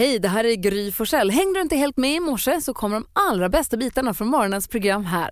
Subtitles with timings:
[0.00, 1.30] Hej, det här är Gry Forssell.
[1.30, 4.68] Hängde du inte helt med i morse så kommer de allra bästa bitarna från morgonens
[4.68, 5.30] program här.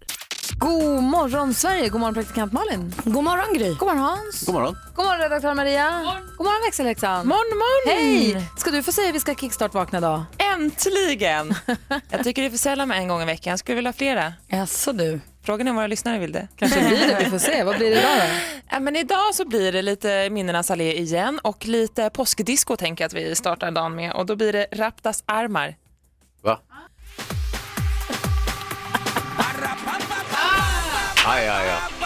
[0.58, 2.94] God morgon Sverige, god morgon praktikant Malin.
[3.04, 3.74] God morgon Gry.
[3.74, 4.46] God morgon Hans.
[4.46, 4.76] God morgon.
[4.94, 5.90] God morgon redaktör Maria.
[6.36, 7.28] God morgon växelhäxan.
[7.28, 7.98] Morgon, morgon.
[7.98, 8.42] Hej!
[8.56, 10.22] Ska du få säga vi ska kickstart-vakna idag?
[10.54, 11.54] Äntligen!
[12.10, 13.50] Jag tycker det är för sällan med en gång i veckan.
[13.50, 14.32] Jag skulle vilja ha flera.
[14.48, 15.20] Jaså du.
[15.48, 16.48] Frågan är om våra lyssnare vill det.
[16.56, 17.64] Kanske blir det, vi får se.
[17.64, 18.24] Vad blir det idag då?
[18.70, 23.06] Ja, men idag så blir det lite minnenas allé igen och lite påskdisco tänker jag
[23.06, 25.74] att vi startar dagen med och då blir det Raptas armar.
[26.42, 26.60] Va?
[31.26, 31.98] Aj, aj, aj.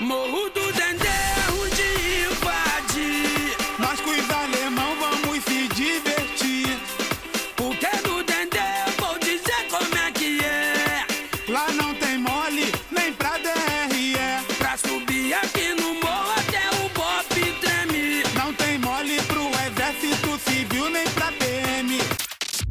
[0.00, 1.20] Morro do Dendê,
[1.60, 1.82] onde
[2.26, 3.56] invadir.
[3.78, 6.78] Nós com os alemão vamos se divertir.
[7.56, 11.04] Porque no Dendê eu vou dizer como é que é.
[11.48, 14.16] Lá não tem mole, nem pra DRE.
[14.58, 18.24] Pra subir aqui no morro até o Bop treme.
[18.34, 22.00] Não tem mole pro exército civil, nem pra PM.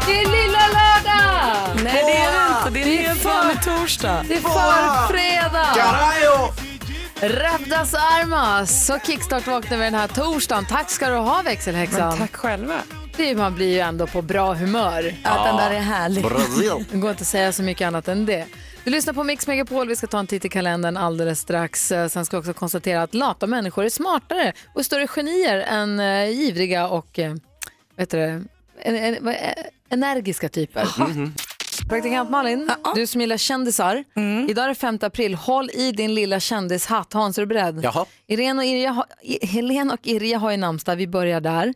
[0.05, 1.83] Det är lilla lördag!
[1.83, 2.89] Nej det är det inte.
[2.89, 4.25] Det är vanlig torsdag.
[4.27, 6.60] Det är för fredag!
[7.23, 8.85] Rapdas armas!
[8.85, 10.65] Så kickstart vaknar vi den här torsdagen.
[10.65, 12.09] Tack ska du ha växelhäxan.
[12.09, 12.81] Men tack själva.
[13.17, 15.15] Det, man blir ju ändå på bra humör.
[15.23, 16.23] Ja, den där är härlig.
[16.23, 16.85] Brasil.
[16.91, 18.45] Det går inte att säga så mycket annat än det.
[18.83, 19.87] Du lyssnar på Mix Megapol.
[19.87, 21.91] Vi ska ta en titt i kalendern alldeles strax.
[21.91, 25.99] Eh, Sen ska vi också konstatera att lata människor är smartare och större genier än
[25.99, 27.35] eh, ivriga och eh,
[27.97, 28.45] vet du, en,
[28.95, 29.35] en, eh,
[29.89, 30.87] energiska typer.
[31.91, 34.03] Praktikant Malin, du som gillar kändisar.
[34.49, 35.33] Idag är det 5 april.
[35.35, 37.13] Håll i din lilla kändishatt.
[37.13, 37.79] Hans, är du beredd?
[37.83, 38.05] Jaha.
[38.27, 41.67] Irene och Irja, har- I- Helen och Irja har ju namnsdag, vi börjar där.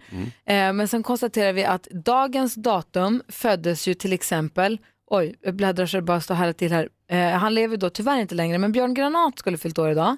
[0.45, 5.85] Eh, men sen konstaterar vi att dagens datum föddes ju till exempel, oj, jag bläddrar
[5.85, 6.89] så det bara står här till här.
[7.09, 10.17] Eh, han lever då tyvärr inte längre, men Björn Granat skulle fyllt år idag.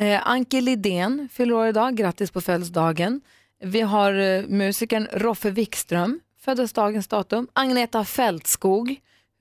[0.00, 3.20] Eh, Anke Lidén fyller år idag, grattis på födelsedagen.
[3.64, 7.48] Vi har eh, musikern Roffe Wikström, föddes dagens datum.
[7.52, 8.96] Agneta Fältskog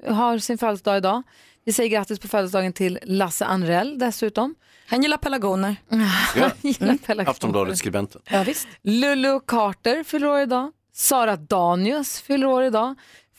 [0.07, 1.23] har sin födelsedag idag.
[1.65, 4.55] Vi säger grattis på födelsedagen till Lasse Anrell dessutom.
[4.87, 5.75] Han gillar pelargoner.
[6.35, 6.51] Ja.
[6.61, 7.29] Gillar pelargoner.
[7.31, 8.21] Aftonbladet-skribenten.
[8.29, 8.67] Ja, visst.
[8.81, 10.71] Lulu Carter fyller år idag.
[10.93, 12.95] Sara Danius fyller år idag.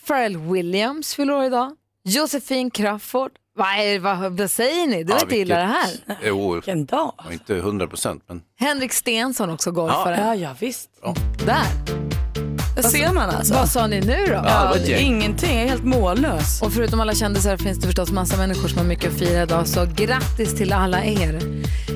[0.07, 1.77] Pharrell Williams fyller år idag.
[2.05, 3.31] Josefin Crafoord.
[3.55, 5.05] Vad, är, vad, vad säger ni?
[5.05, 5.91] Du Ja, vet inte illa det här.
[6.23, 7.15] Jo, Vilken dag.
[7.25, 10.17] ja, inte 100 procent, men Henrik Stensson också golfare.
[10.21, 10.91] Ja, ja visst.
[11.47, 12.22] Där.
[12.83, 13.55] Det ser man alltså.
[13.55, 14.33] Vad sa ni nu då?
[14.45, 14.77] Ja.
[14.99, 16.63] Ingenting, jag är helt mållös.
[16.63, 19.69] Och förutom alla kändisar finns det förstås massa människor som har mycket att fira idag,
[19.69, 21.41] så grattis till alla er.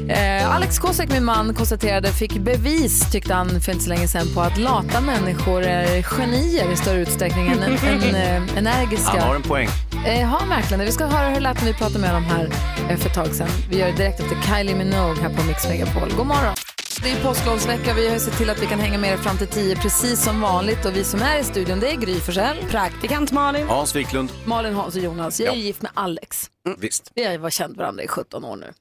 [0.08, 4.26] Eh, Alex Kosek, min man, konstaterade, fick bevis, tyckte han för inte så länge sedan,
[4.34, 9.10] på att lata människor är genier i större utsträckning än, än eh, energiska.
[9.10, 9.68] han har en poäng.
[10.06, 10.84] Eh, har han verkligen det?
[10.84, 12.48] Vi ska höra hur det lät när vi pratade med dem här
[12.90, 13.48] eh, för ett tag sedan.
[13.70, 16.12] Vi gör det direkt efter Kylie Minogue här på Mix Megapol.
[16.16, 16.75] God morgon!
[17.06, 17.94] Det är påsklovsvecka.
[17.94, 20.40] Vi har sett till att vi kan hänga med er fram till 10 precis som
[20.40, 20.84] vanligt.
[20.84, 23.66] Och vi som är i studion, det är Gry Forssell, Praktikant Malin.
[23.68, 24.32] Hans Wiklund.
[24.46, 25.40] Malin, Hans och Jonas.
[25.40, 25.58] Jag är Ja.
[25.58, 26.50] ju gift med Alex.
[26.78, 27.12] Visst.
[27.14, 28.72] Vi har varit känt varandra i 17 år nu.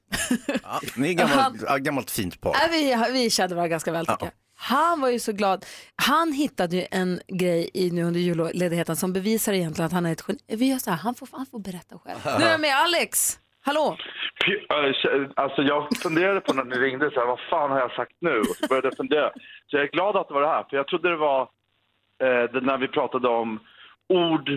[0.62, 2.50] Ja, ni är gammalt, ja, gammalt fint par.
[2.50, 4.32] Äh, vi, vi kände varandra ganska väl tycker jag.
[4.58, 5.64] Han var ju så glad.
[5.96, 10.12] Han hittade ju en grej i, nu under julledigheten som bevisar egentligen att han är
[10.12, 10.40] ett geni.
[10.48, 12.18] Vi gör så här, han får, han får berätta själv.
[12.38, 13.38] Nu är jag med Alex.
[13.66, 13.96] Hallå?
[15.34, 18.38] Alltså jag funderade på när ni ringde, så här, vad fan har jag sagt nu?
[18.40, 19.30] Och så började jag fundera.
[19.66, 21.40] Så jag är glad att det var det här, för jag trodde det var
[22.22, 23.60] eh, det när vi pratade om
[24.08, 24.50] ord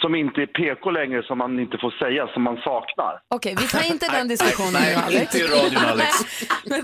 [0.00, 3.20] som inte är PK längre, som man inte får säga, som man saknar.
[3.28, 5.34] Okej, vi tar inte den diskussionen Nej, nu Alex.
[5.34, 6.10] inte i radion Alex.
[6.66, 6.82] Men,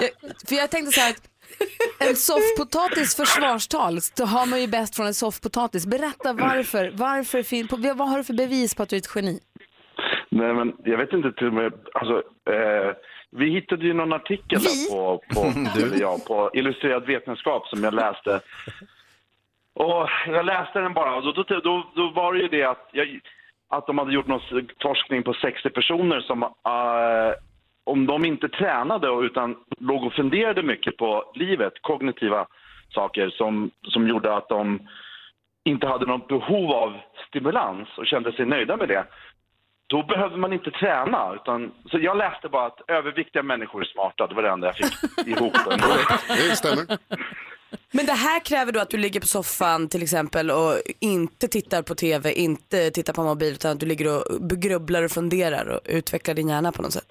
[0.00, 0.10] jag-
[0.48, 1.22] för jag tänkte så här att
[2.08, 5.86] en soffpotatis försvarstal så har man ju bäst från en soffpotatis.
[5.86, 6.90] Berätta varför.
[6.94, 9.40] varför fin- vad har du för bevis på att du är ett geni?
[10.34, 12.22] Nej, men jag vet inte till och med, alltså,
[12.52, 12.94] eh,
[13.30, 15.40] vi hittade ju någon artikel där på, på,
[15.82, 18.40] eller ja, på Illustrerad vetenskap som jag läste.
[19.74, 22.88] Och jag läste den bara och då, då, då, då var det ju det att,
[22.92, 23.20] jag,
[23.68, 24.40] att de hade gjort någon
[24.82, 27.32] forskning på 60 personer som eh,
[27.84, 32.46] om de inte tränade och- utan låg och funderade mycket på livet, kognitiva
[32.94, 34.88] saker som, som gjorde att de
[35.64, 36.96] inte hade något behov av
[37.28, 39.04] stimulans och kände sig nöjda med det
[39.92, 41.34] då behövde man inte träna.
[41.34, 44.26] Utan, så jag läste bara att överviktiga människor är smarta.
[44.26, 45.52] Det var det enda jag fick ihop.
[46.28, 46.98] Det stämmer.
[47.90, 51.82] Men det här kräver då att du ligger på soffan till exempel och inte tittar
[51.82, 54.24] på tv, inte tittar på mobil utan att du ligger och
[54.66, 57.10] grubblar och funderar och utvecklar din hjärna på något sätt.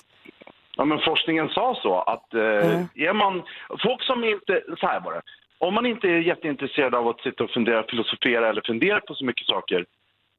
[0.77, 3.43] Ja, men forskningen sa så att eh, är man,
[3.83, 5.21] folk som inte, så här det.
[5.57, 9.25] Om man inte är jätteintresserad av att sitta och fundera, filosofera eller fundera på så
[9.25, 9.85] mycket saker,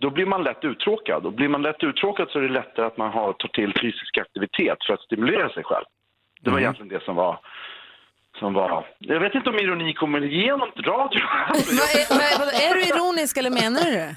[0.02, 1.26] då blir man lätt uttråkad.
[1.26, 4.18] Och blir man lätt uttråkad så är det lättare att man har, tar till fysisk
[4.18, 5.84] aktivitet för att stimulera sig själv.
[6.40, 7.40] Det var egentligen det som var,
[8.38, 8.86] som var...
[8.98, 11.20] Jag vet inte om ironi kommer igenom radio.
[12.68, 14.16] Är, du ironisk eller menar du det?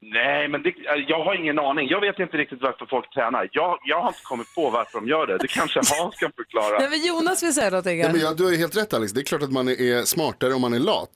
[0.00, 0.72] nej, men det,
[1.08, 1.88] jag har ingen aning.
[1.88, 3.48] Jag vet inte riktigt varför folk tränar.
[3.52, 5.38] Jag, jag har inte kommit på varför de gör det.
[5.38, 6.78] Det kanske Hans kan förklara.
[6.78, 8.00] Nej, men Jonas vill säga någonting.
[8.00, 10.04] Ja, men jag, du har ju helt rätt Alex, det är klart att man är
[10.04, 11.10] smartare om man är lat.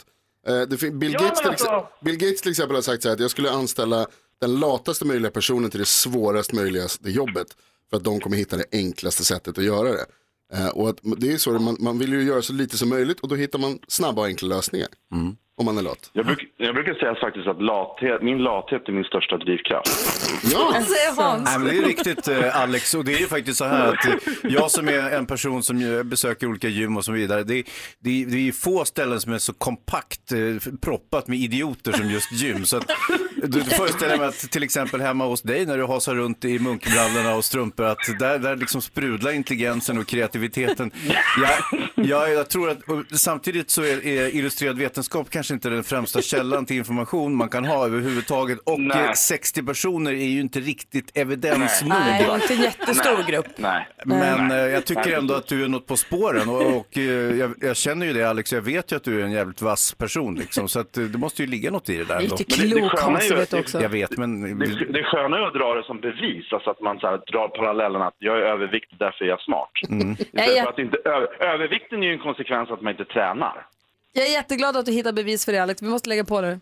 [0.47, 3.15] Eh, Bill, Ja, Gates till men alltså- Bill Gates till exempel har sagt så här
[3.15, 4.07] att jag skulle anställa
[4.41, 7.47] den lataste möjliga personen till det svårast möjliga jobbet.
[7.91, 10.07] För att de kommer hitta det enklaste sättet att göra det.
[10.53, 13.21] Eh, och att, det är så, man, man vill ju göra så lite som möjligt
[13.21, 14.89] och då hittar man snabba och enkla lösningar.
[15.63, 16.11] Om man är lat.
[16.13, 19.91] Jag, bruk, jag brukar säga faktiskt att lathet, min lathet är min största drivkraft.
[20.53, 21.45] Ja, Säger Hans.
[21.45, 24.07] Nej, men det är riktigt eh, Alex och det är ju faktiskt så här att
[24.07, 27.55] eh, jag som är en person som ju besöker olika gym och så vidare, det,
[27.99, 30.39] det, det är ju få ställen som är så kompakt eh,
[30.81, 32.65] proppat med idioter som just gym.
[32.65, 32.91] Så att,
[33.43, 36.59] du, du föreställer mig att till exempel hemma hos dig när du hasar runt i
[36.59, 40.91] munkbrallorna och strumpor, att där, där liksom sprudlar intelligensen och kreativiteten.
[41.43, 42.79] Jag, jag, jag tror att
[43.19, 47.65] samtidigt så är, är illustrerad vetenskap kanske inte den främsta källan till information man kan
[47.65, 49.05] ha överhuvudtaget och Nej.
[49.07, 51.89] eh, 60 personer är ju inte riktigt evidens nog.
[51.89, 53.47] Nej, det är inte en jättestor grupp.
[53.57, 53.89] Nej.
[54.05, 54.59] Men Nej.
[54.61, 57.03] eh, jag tycker Nej, ändå att du är något på spåren och, och eh,
[57.39, 59.95] jag, jag känner ju det Alex, jag vet ju att du är en jävligt vass
[59.95, 62.45] person liksom, så att eh, det måste ju ligga något i det där det- det
[62.45, 63.01] klok
[63.33, 63.83] sköna är Hans, ju- vet du det- också.
[63.83, 66.99] Jag vet, men Det, det sköna är att dra det som bevis, alltså att man
[67.01, 69.71] så här, drar parallellen att jag är överviktig, därför är jag smart.
[69.89, 70.17] Mm.
[70.33, 70.63] Ja, ja.
[70.63, 70.97] för att inte,
[71.41, 73.67] övervikten är ju en konsekvens att man inte tränar.
[74.13, 75.83] Jag är jätteglad att du hittar bevis för det Alex.
[75.83, 76.61] Vi måste lägga på det.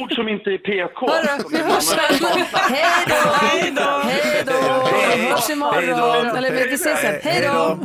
[0.00, 1.06] Ord som inte är PK.
[1.10, 2.26] Hörru, vi hörs sen.
[2.70, 3.82] Hej då!
[4.04, 4.88] Hej då!
[5.16, 6.36] Vi hörs imorgon.
[6.36, 7.14] Eller vi ses sen.
[7.22, 7.78] Hej då!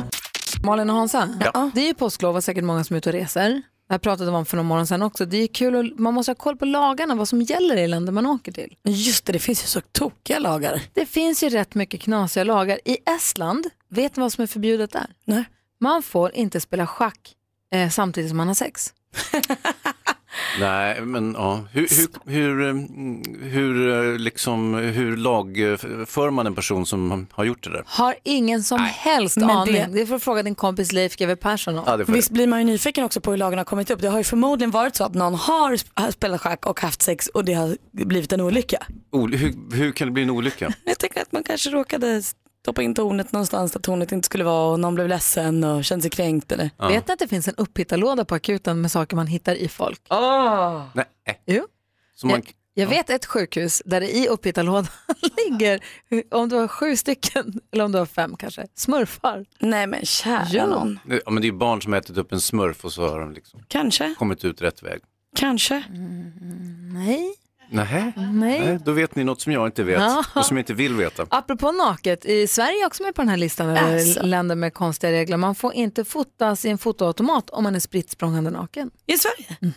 [0.66, 1.28] Malin och Hansa,
[1.74, 3.62] det är ju påsklov och säkert många som är ute och reser.
[3.88, 5.26] Det här pratade vi om för någon morgon sedan också.
[5.26, 8.12] Det är kul och man måste ha koll på lagarna, vad som gäller i länder
[8.12, 8.76] man åker till.
[8.84, 10.82] Just det, det finns ju så tokiga lagar.
[10.92, 12.80] Det finns ju rätt mycket knasiga lagar.
[12.84, 15.06] I Estland, vet ni vad som är förbjudet där?
[15.24, 15.44] Nej.
[15.80, 17.34] Man får inte spela schack
[17.72, 18.92] eh, samtidigt som man har sex.
[20.60, 21.88] Nej, men ja, hur,
[22.30, 27.82] hur, hur, hur, eh, liksom, hur lagför man en person som har gjort det där?
[27.86, 29.74] Har ingen som helst Men aning.
[29.74, 30.06] det- Det...
[30.06, 31.84] får du fråga din kompis Leif GW Persson om.
[31.86, 34.00] Ja, Visst blir man ju nyfiken också på hur lagen har kommit upp.
[34.00, 37.02] Det har ju förmodligen varit så att någon har sp- har spelat schack och haft
[37.02, 38.86] sex och det har blivit en olycka.
[39.12, 40.72] Ol- hur, hur kan det bli en olycka?
[40.84, 42.22] Jag tänker att man kanske råkade
[42.62, 46.02] stoppa in tornet någonstans där tornet inte skulle vara och någon blev ledsen och kände
[46.02, 46.70] sig kränkt eller?
[46.88, 50.00] Vet ni att det finns en upphittarlåda på akuten med saker man hittar i folk?
[50.94, 51.04] Nej.
[51.46, 51.66] Jo.
[52.14, 52.42] Så man,
[52.74, 54.86] Jag vet ett sjukhus där det i upphittarlådan
[55.48, 55.80] ligger,
[56.30, 59.44] om det var sju stycken, eller om det var fem kanske, smurfar.
[59.60, 60.66] Nej men kära Ja.
[60.66, 60.98] någon.
[61.24, 63.20] ja, men det är ju barn som har ätit upp en smurf och så har
[63.20, 65.00] de liksom Kanske, kommit ut rätt väg.
[65.36, 65.82] kanske.
[66.92, 67.34] Nej, Nähä?
[67.70, 68.12] Nej.
[68.16, 70.24] Nej, då vet ni något som jag inte vet Ja.
[70.34, 71.26] och som jag inte vill veta.
[71.30, 74.22] Apropå naket, i Sverige är också med på den här listan över Alltså.
[74.22, 75.36] länder med konstiga regler.
[75.36, 78.90] Man får inte fotas i en fotoautomat om man är spritt språngande naken.
[79.06, 79.74] I Sverige?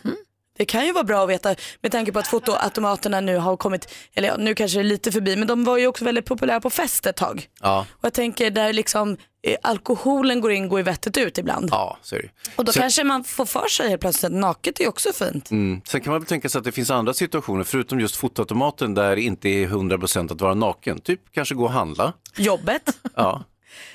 [0.58, 3.88] Det kan ju vara bra att veta med tanke på att fotoautomaterna nu har kommit,
[4.14, 6.60] eller ja, nu kanske det är lite förbi, men de var ju också väldigt populära
[6.60, 7.46] på fest ett tag.
[7.60, 9.16] Ja, Och jag tänker där liksom
[9.62, 11.68] alkoholen går in, går i vettet ut ibland.
[11.70, 12.28] ja så är det.
[12.56, 15.50] Och då Sen- kanske man får för sig helt plötsligt att naket är också fint.
[15.50, 15.80] Mm.
[15.84, 19.16] Sen kan man väl tänka sig att det finns andra situationer, förutom just fotoautomaten, där
[19.16, 21.00] det inte är 100% att vara naken.
[21.00, 22.98] Typ kanske gå och handla, Jobbet.
[23.16, 23.44] ja.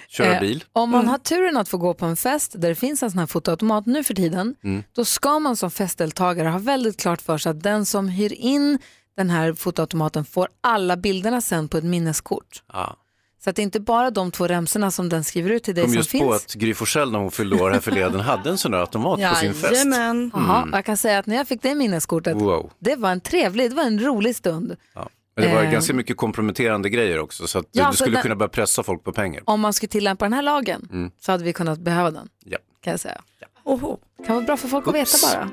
[0.10, 0.64] köra Eh, bil.
[0.74, 3.20] Om man har turen att få gå på en fest där det finns en sån
[3.20, 4.84] här fotoautomat nu för tiden, Mm.
[4.94, 8.80] då ska man som festdeltagare ha väldigt klart för sig att den som hyr in
[9.18, 12.64] den här fotoautomaten får alla bilderna sen på ett minneskort.
[12.74, 12.96] Ja.
[13.44, 15.84] Så att det är inte bara de två remsorna som den skriver ut till dig
[15.84, 16.46] kom som just på finns.
[16.46, 19.36] att Gry Forssell när hon fyllde år här förleden hade en sån där automat på
[19.36, 19.74] sin fest.
[19.74, 20.32] Jajamän.
[20.34, 22.46] Jaha, jag kan säga att när jag fick det minneskortet, Mm.
[22.46, 22.72] Wow.
[22.80, 24.76] det var en trevlig, det var en rolig stund.
[24.96, 25.10] Ja.
[25.36, 25.72] Men det var Eh.
[25.72, 29.04] ganska mycket komprometterande grejer också så att Ja, du skulle den- kunna börja pressa folk
[29.04, 29.44] på pengar.
[29.46, 31.12] Om man skulle tillämpa den här lagen Mm.
[31.20, 32.58] så hade vi kunnat behöva den, Ja.
[32.84, 33.22] kan jag säga.
[33.64, 33.98] Oho.
[34.26, 35.50] kan vara bra för folk att veta bara.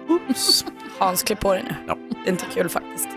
[0.99, 1.75] Hans, klipp på dig nu.
[1.87, 1.99] Ja.
[2.11, 3.09] Det är inte kul faktiskt.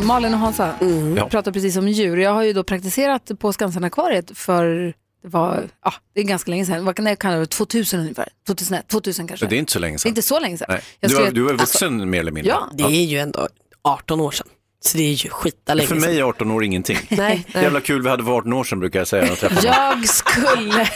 [0.00, 1.16] Malin och Hansa, Mm.
[1.16, 1.28] Ja.
[1.28, 2.16] pratar precis om djur.
[2.16, 6.66] Jag har ju då praktiserat på Skansen-akvariet för det var, ja, det är ganska länge
[6.66, 6.84] sedan.
[6.84, 7.46] Vad kan jag kalla det?
[7.46, 8.28] 2000 ungefär?
[8.46, 9.46] 2001, 2000 kanske?
[9.46, 10.08] Det är inte så länge Det är sedan.
[10.08, 10.78] inte så länge sedan.
[11.00, 12.52] Du, var, du var alltså, vuxen mer eller mindre.
[12.52, 12.68] Ja.
[12.72, 13.48] Det är ju ändå
[13.84, 14.46] 18 år sedan.
[14.84, 16.98] Så det är ju skita länge För mig är 18 år ingenting.
[17.10, 17.62] Nej, nej.
[17.64, 19.36] Jävla kul vi hade för 18 år sedan brukar jag säga.
[19.42, 19.52] jag.
[19.64, 20.88] Jag skulle,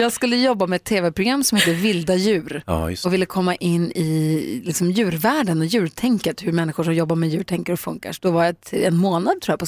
[0.00, 3.54] Jag skulle jobba med ett tv-program som heter Vilda djur Ja, just och ville komma
[3.54, 8.12] in i liksom, djurvärlden och djurtänket, hur människor som jobbar med djur tänker och funkar.
[8.12, 9.66] Så då var jag ett, en månad tror jag på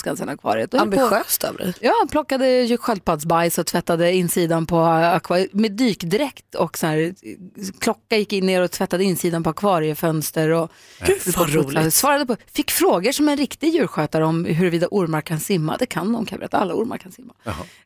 [0.79, 1.75] höll på- Ambitiöst av dig.
[1.81, 7.15] Ja, plockade sköldpaddsbajs och tvättade insidan på akvariet med dykdräkt och så här,
[7.79, 10.71] klocka gick in ner och tvättade insidan på akvariefönster och
[11.07, 11.95] Gud vad roligt.
[11.95, 15.77] svarade på, fick frågor som en riktig djurskötare om huruvida ormar kan simma.
[15.79, 17.35] Det kan de kan jag berätta, alla ormar kan simma.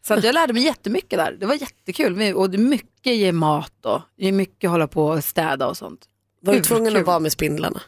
[0.02, 3.32] Så att jag lärde mig jättemycket där, det var jättekul och det är mycket ge
[3.32, 6.04] mat och det är mycket hålla på och städa och sånt.
[6.40, 7.00] Var du tvungen kul.
[7.00, 7.82] att vara med spindlarna?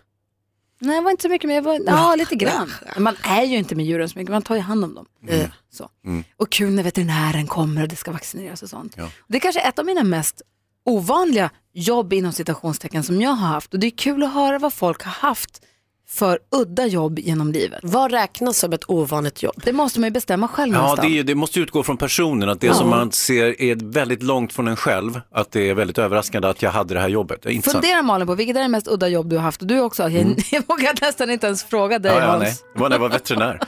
[0.80, 2.72] Nej, jag var inte så mycket, men jag var, ja, lite grann.
[2.94, 5.06] Men Man är ju inte med djuren så mycket, man tar ju hand om dem.
[5.28, 5.50] Mm.
[5.70, 5.90] Så.
[6.36, 8.96] Och kul när veterinären kommer och det ska vaccineras och sånt.
[9.26, 10.42] Det är kanske ett av mina mest
[10.84, 13.74] ovanliga jobb inom citationstecken som jag har haft.
[13.74, 15.62] Och det är kul att höra vad folk har haft
[16.10, 17.80] för udda jobb genom livet.
[17.82, 19.54] Vad räknas som ett ovanligt jobb?
[19.64, 21.08] Det måste man ju bestämma själv Ja, någonstans.
[21.08, 24.52] det, är det måste utgå från personen, att det som man ser är väldigt långt
[24.52, 27.42] från en själv, att det är väldigt överraskande att jag hade det här jobbet.
[27.42, 27.62] Det.
[27.72, 29.60] Fundera Malin på vilket är det mest udda jobb du har haft?
[29.60, 30.02] Och du också.
[30.08, 32.24] Jag, jag vågar nästan inte ens fråga dig Mm.
[32.24, 32.54] Ja, ja, nej.
[32.74, 33.60] Det var när jag var veterinär.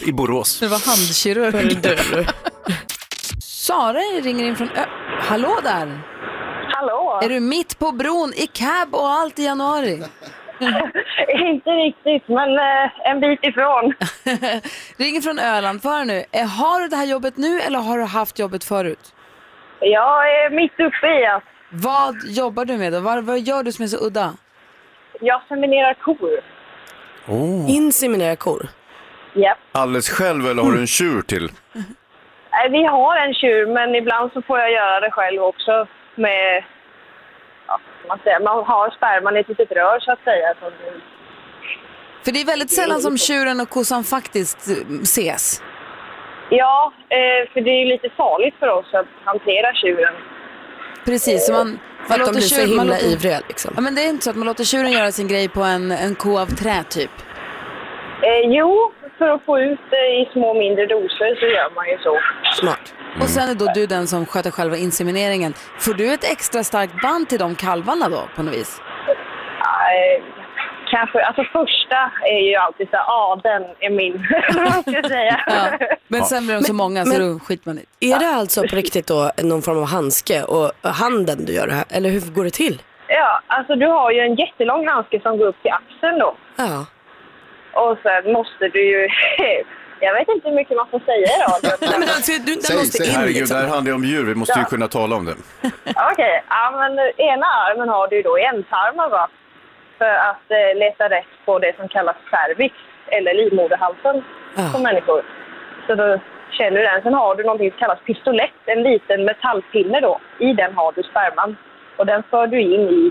[0.08, 0.60] I Borås.
[0.60, 2.26] Det var handkirurg.
[3.40, 4.86] Sara ringer in från Ö-
[5.20, 6.02] Hallå där!
[6.74, 7.20] Hallå!
[7.24, 10.02] Är du mitt på bron i cab och allt i januari?
[11.50, 13.84] Inte riktigt, men eh, en bit ifrån.
[14.96, 15.82] Ringer från Öland.
[15.82, 16.24] Få höra nu.
[16.32, 19.14] Eh, Har du det här jobbet nu eller har du haft jobbet förut?
[19.80, 23.00] Jag är mitt uppe i att Vad jobbar du med då?
[23.00, 24.32] Vad, vad gör du som är så udda?
[25.20, 26.40] jag seminerar kor.
[27.28, 27.70] Oh.
[27.70, 28.68] Inseminera kor.
[29.34, 29.58] Japp.
[29.72, 31.48] Alldeles själv eller har du en tjur till?
[32.52, 36.64] Nej, Vi har en tjur, men ibland så får jag göra det själv också med...
[38.08, 40.54] Man, säger, man har sperman i ett litet rör så att säga.
[40.60, 41.00] Så det-
[42.24, 45.62] För det är väldigt sällan som tjuren och kossan faktiskt eh, ses.
[46.50, 50.14] Ja, eh, för det är ju lite farligt för oss att hantera tjuren.
[51.04, 51.78] Precis, så man,
[52.08, 53.72] För att de blir så himla låter- ivriga liksom.
[53.76, 55.90] Ja, men det är inte så att man låter tjuren göra sin grej på en,
[55.90, 57.10] en ko av trä typ.
[58.22, 61.98] Eh, jo, för att få ut det i små mindre doser så gör man ju
[61.98, 62.18] så.
[62.60, 62.94] Smart.
[63.22, 65.52] Och sen är då du den som sköter själva insemineringen.
[65.78, 68.80] Får du ett extra starkt band till de kalvarna då på något vis?
[69.92, 70.24] Eh,
[70.90, 74.14] kanske, alltså första är ju alltid så här, ja den är min,
[74.48, 74.64] eller
[74.94, 75.40] vad säga.
[76.08, 78.06] Men sen blir de så många så men- då skiter man i det.
[78.12, 81.72] Är det alltså på riktigt då någon form av handske och handen du gör det
[81.74, 81.84] här?
[81.90, 82.82] Eller hur går det till?
[83.08, 86.34] Ja, alltså du har ju en jättelång handske som går upp till axeln då.
[86.56, 86.86] Ja.
[87.72, 89.08] Och sen måste du ju,
[90.00, 91.78] jag vet inte hur mycket man får säga i radion.
[91.90, 93.06] Nej, men alltså, du, den Säg, måste säg.
[93.08, 93.56] in Herregud, liksom.
[93.56, 94.68] det här handlar ju om djur, vi måste ju Ja.
[94.68, 95.34] kunna tala om det.
[96.12, 96.92] Okej, ja men
[97.32, 99.28] ena armen har du ju då i ändtarmen va.
[99.98, 102.74] För att eh, leta rätt på det som kallas cervix,
[103.06, 104.24] eller livmoderhalsen
[104.56, 104.62] Ja.
[104.72, 105.22] på människor.
[105.86, 106.18] Så då
[106.50, 107.02] känner du den.
[107.02, 110.20] Sen har du någonting som kallas pistolett, en liten metallpinne då.
[110.38, 111.56] I den har du sperman.
[111.96, 113.10] Och den för du in i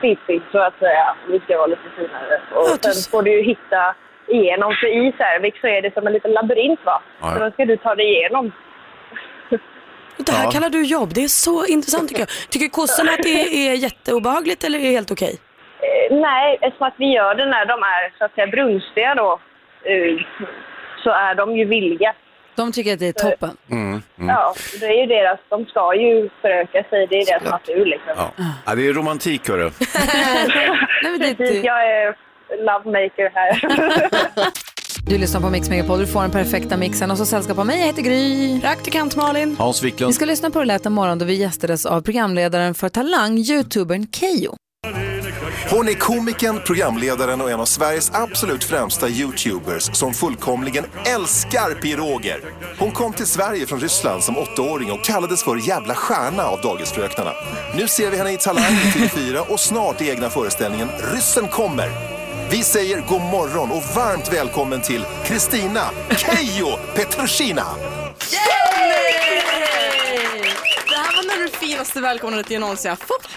[0.00, 1.14] fiffi så att säga.
[1.28, 2.40] Det ska vara lite finare.
[2.54, 3.94] Och Ja, du- sen får du ju hitta
[4.28, 4.74] igenom.
[4.80, 7.02] För i cervix så är det som en liten labyrint va.
[7.20, 7.34] Ja, ja.
[7.34, 8.52] Så då ska du ta dig igenom.
[10.16, 10.50] Det här Ja.
[10.50, 11.10] kallar du jobb.
[11.14, 12.28] Det är så intressant tycker jag.
[12.50, 15.34] Tycker kossorna att det är jätteobehagligt eller är det helt okej?
[15.80, 19.40] Eh, nej, eftersom att vi gör det när de är så att säga brunstiga då,
[19.84, 20.16] eh,
[21.04, 22.14] så är de ju villiga.
[22.56, 23.56] De tycker att det är toppen.
[23.70, 24.02] Mm, mm.
[24.28, 28.12] Ja, det är ju deras, de ska ju föröka sig, det är deras natur liksom.
[28.16, 28.32] Ja.
[28.66, 29.70] ja, det är romantik hörru.
[31.02, 32.16] Nej, men det, Precis, jag är
[32.66, 33.60] lovemaker här.
[35.06, 37.78] Du lyssnar på Mix Megapol, du får den perfekta mixen och så sällskap av mig,
[37.80, 38.60] jag heter Gry.
[38.60, 39.56] Praktikant Malin.
[39.58, 40.14] Hans Vi Wiklund.
[40.14, 44.06] ska lyssna på det lät en morgon då vi gästades av programledaren för Talang, youtubern
[44.12, 44.54] Keyyo.
[45.70, 52.40] Hon är komikern, programledaren och en av Sveriges absolut främsta YouTubers som fullkomligen älskar piroger.
[52.78, 57.32] Hon kom till Sverige från Ryssland som åttaåring och kallades för jävla stjärna av dagisfröknarna.
[57.76, 61.88] Nu ser vi henne i Talang i TV4 och snart i egna föreställningen Ryssen kommer.
[62.50, 67.66] Vi säger god morgon och varmt välkommen till Kristina Keijo Petrushina.
[68.32, 69.53] Yay!
[71.60, 73.28] Det finaste välkomnandet jag någonsin har fått.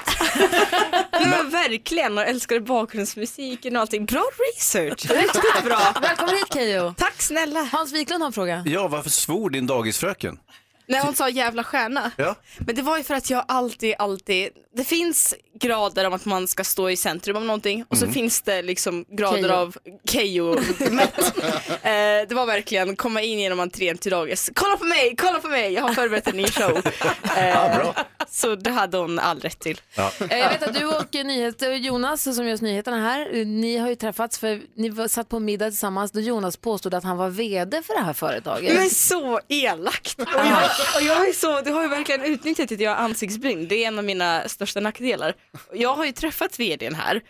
[1.12, 4.06] Det var verkligen och älskade bakgrundsmusiken och allting.
[4.06, 5.94] Bra research, riktigt bra.
[6.02, 6.94] Välkommen hit Keyyo.
[6.98, 7.70] Tack snälla.
[7.72, 8.64] Hans Wiklund har en fråga.
[8.66, 10.40] Ja, varför svor din dagisfröken?
[10.88, 12.12] När hon sa jävla stjärna.
[12.18, 12.36] Ja.
[12.60, 16.48] Men det var ju för att jag alltid, alltid, det finns grader av att man
[16.48, 19.54] ska stå i centrum av någonting och så finns det liksom grader Keyyo.
[19.54, 19.76] av
[20.10, 21.18] Keyyo-mätt.
[21.84, 24.50] eh, det var verkligen komma in genom entrén till dagis.
[24.56, 26.82] Kolla på mig, kolla på mig, jag har förberett en ny show.
[27.38, 27.96] Eh, Ja, bra.
[28.30, 29.82] Så det hade hon all rätt till.
[29.98, 33.90] Eh, Jag vet att du och nyhet, Jonas som gör nyheterna här, eh, ni har
[33.90, 37.30] ju träffats för ni var- satt på middag tillsammans då Jonas påstod att han var
[37.30, 38.76] vd för det här företaget.
[38.76, 40.20] Men så elakt.
[40.20, 43.68] Och jag, och jag är så, det har ju verkligen utnyttjat att jag har ansiktsbryn.
[43.68, 45.36] Det är en av mina största nackdelar.
[45.74, 47.22] Jag har ju träffat vdn här.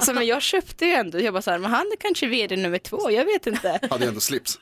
[0.00, 2.56] Så, men jag köpte ju ändå, jag bara så här, men han är kanske vd
[2.56, 3.80] nummer två, jag vet inte.
[3.90, 4.58] Hade ändå slips.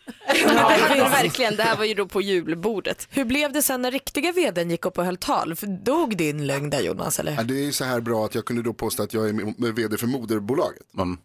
[0.47, 0.69] Ja,
[1.11, 3.09] verkligen, det här var ju då på julbordet.
[3.11, 5.55] Hur blev det sen när riktiga vdn gick upp och höll tal?
[5.57, 7.33] För dog din lögn där Jonas eller?
[7.33, 9.33] Ja, det är ju så här bra att jag kunde då påstå att jag är
[9.33, 10.83] med- vd för moderbolaget.
[10.99, 11.19] Mm.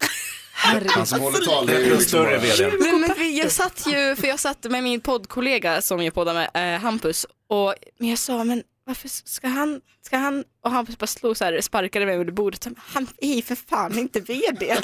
[0.87, 2.41] Han som håller tal, det är ju liksom större.
[2.79, 6.33] Nej, men vi- jag satt ju, för jag satt med min poddkollega som jag poddar
[6.33, 10.97] med, eh, Hampus, och men jag sa, men varför ska han, ska han, och Hampus
[10.97, 14.65] bara slog så här, sparkade mig under bordet, han är för fan inte vd.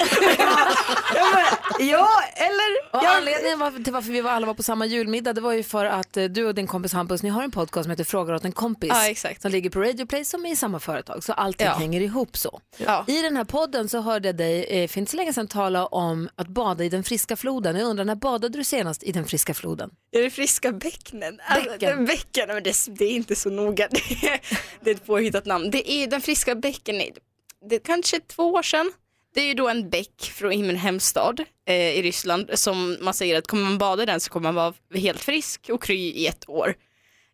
[1.14, 1.46] jag bara,
[1.78, 2.90] ja, eller?
[2.92, 3.16] Och Ja.
[3.16, 6.16] anledningen till varför vi var alla var på samma julmiddag det var ju för att
[6.16, 8.52] eh, du och din kompis Hampus, ni har en podcast som heter Frågar åt en
[8.52, 8.90] kompis.
[8.94, 9.42] Ja, exakt.
[9.42, 11.24] Som ligger på Radio Play som är i samma företag.
[11.24, 11.72] Så allting Ja.
[11.72, 12.60] hänger ihop så.
[12.76, 13.04] Ja.
[13.08, 15.86] I den här podden så hörde jag dig eh, för inte så länge sedan tala
[15.86, 17.76] om att bada i den friska floden.
[17.76, 19.90] Jag undrar, när badade du senast i den friska floden?
[20.12, 21.40] Är det friska bäcknen?
[21.48, 21.96] Alltså, Bäcken.
[21.96, 23.88] den bäcken, men det, det är inte så noga.
[24.20, 24.40] Det
[24.80, 25.70] det är ett påhittat namn.
[25.70, 27.02] Det är den friska bäcken,
[27.68, 28.92] det är kanske två år sedan.
[29.34, 33.38] Det är ju då en bäck från min hemstad eh, i Ryssland som man säger
[33.38, 36.26] att kommer man bada i den så kommer man vara helt frisk och kry i
[36.26, 36.74] ett år.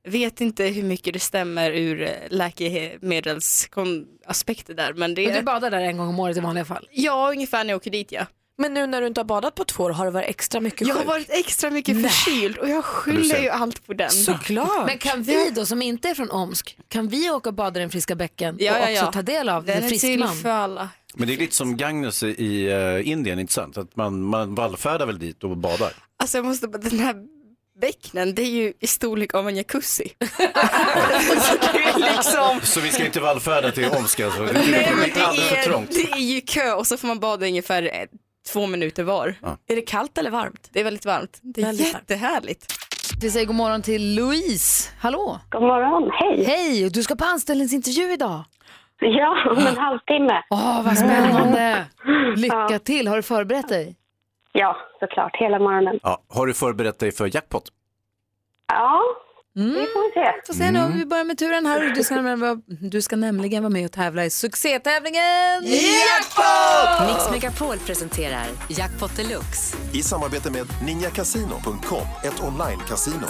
[0.05, 5.71] Vet inte hur mycket det stämmer ur eh, läkemedelsaspekter där men det Men du badar
[5.71, 6.89] där en gång om året i vanliga fall?
[6.93, 8.27] ja, ungefär när jag åker dit ja.
[8.59, 10.89] Men nu när du inte har badat på två år har det varit extra mycket
[10.89, 11.09] Jag har sjuk?
[11.09, 14.11] varit extra mycket förkyld och jag skyller ju allt på den.
[14.11, 14.87] Såklart.
[14.87, 17.83] Men kan vi då som inte är från Omsk, kan vi åka och bada i
[17.83, 19.13] den friska bäcken Ja, och ja, också ja.
[19.13, 20.37] ta del av Den är till friskman?
[20.37, 20.89] för alla.
[21.15, 23.77] Men det är lite som Gagnus i uh, Indien, inte sant?
[23.79, 25.93] Att man, man vallfärdar väl dit och badar.
[26.19, 27.15] Alltså jag måste bara, den här
[27.81, 30.13] bäcknen, det är ju i storlek av en jacuzzi.
[30.21, 34.43] Så är liksom, Så vi ska inte vallfärda till Omsk alltså.
[34.45, 35.91] Det nej, men det, är, trångt.
[35.91, 38.07] det är ju kö och så får man bada ungefär eh,
[38.53, 39.35] två minuter var.
[39.67, 40.69] Är det kallt eller varmt?
[40.73, 41.39] Det är väldigt varmt.
[41.43, 42.11] Det är Väldigt varmt.
[42.11, 42.67] jättehärligt.
[43.21, 44.91] Vi säger god morgon till Louise.
[45.01, 45.41] Hallå!
[45.51, 46.45] God morgon, hej.
[46.45, 46.91] Hej!
[46.91, 48.45] Du ska på anställningsintervju idag.
[49.01, 50.43] Ja, om en halvtimme.
[50.51, 51.85] Åh, vad spännande!
[52.37, 53.09] Lycka till!
[53.09, 53.97] Har du förberett dig?
[54.53, 55.99] Ja, såklart, hela morgonen.
[56.03, 57.65] Ja, har du förberett dig för jackpot?
[58.73, 59.01] Ja,
[59.57, 59.73] Mm.
[59.73, 60.47] det får vi se.
[60.47, 61.93] Får se nu om vi börjar med turen här.
[61.95, 67.09] Du ska, nämligen vara, du ska nämligen vara med och tävla i succétävlingen Jackpot!
[67.09, 69.77] Mix Megapol presenterar Jackpot Deluxe.
[69.93, 73.27] I samarbete med ninjakasino.com, ett online-casino.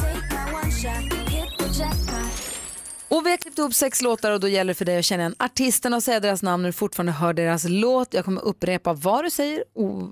[3.08, 5.22] Och vi har klippt ihop sex låtar och då gäller det för dig att känna
[5.22, 8.14] igen artisterna och säga deras namn när du fortfarande hör deras låt.
[8.14, 9.64] Jag kommer upprepa vad du säger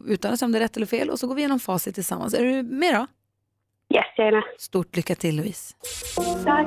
[0.07, 1.95] utan att säga om det är rätt eller fel och så går vi igenom facit
[1.95, 2.35] tillsammans.
[2.35, 3.07] Är du med då?
[3.95, 4.43] Yes, med.
[4.59, 5.75] Stort lycka till Louise.
[6.45, 6.67] Tack.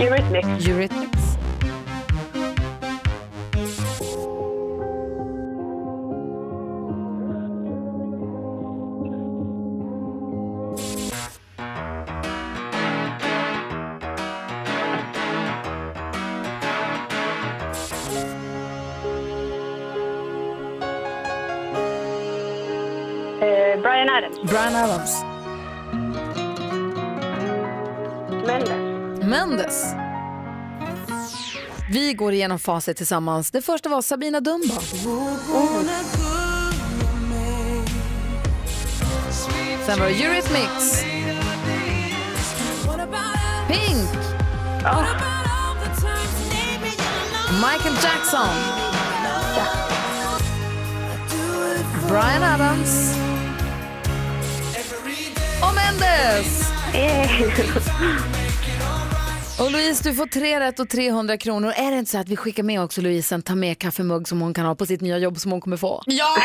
[0.00, 0.68] Eurythmics.
[0.68, 1.13] Eurythmics.
[24.14, 24.50] Adams.
[24.50, 25.24] Brian Adams.
[28.46, 29.28] Mendes.
[29.28, 29.94] Mendes.
[31.90, 33.50] Vi går igenom facit tillsammans.
[33.50, 34.74] Det första var Sabina Dumba.
[39.86, 41.04] Sen var det Eurythmics.
[43.68, 44.10] Pink.
[47.52, 48.48] Michael Jackson.
[52.08, 53.23] Brian Adams.
[56.00, 56.70] Mendes.
[59.60, 61.72] Och Louise, du får tre rätt och 300 kronor.
[61.76, 64.40] Är det inte så att vi skickar med också Louise en ta med kaffemugg som
[64.40, 66.02] hon kan ha på sitt nya jobb som hon kommer få?
[66.06, 66.36] Ja!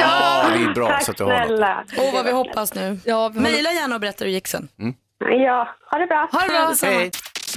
[0.00, 1.92] Ja, det är bra Tack så att du har något.
[1.98, 2.98] Åh vad vi hoppas nu.
[3.04, 3.40] Ja, vi.
[3.40, 4.68] Mejla gärna och berätta hur det gick sen.
[5.18, 6.28] Ja, ha det bra.
[6.32, 6.74] Ha det bra.
[6.90, 7.10] Hej.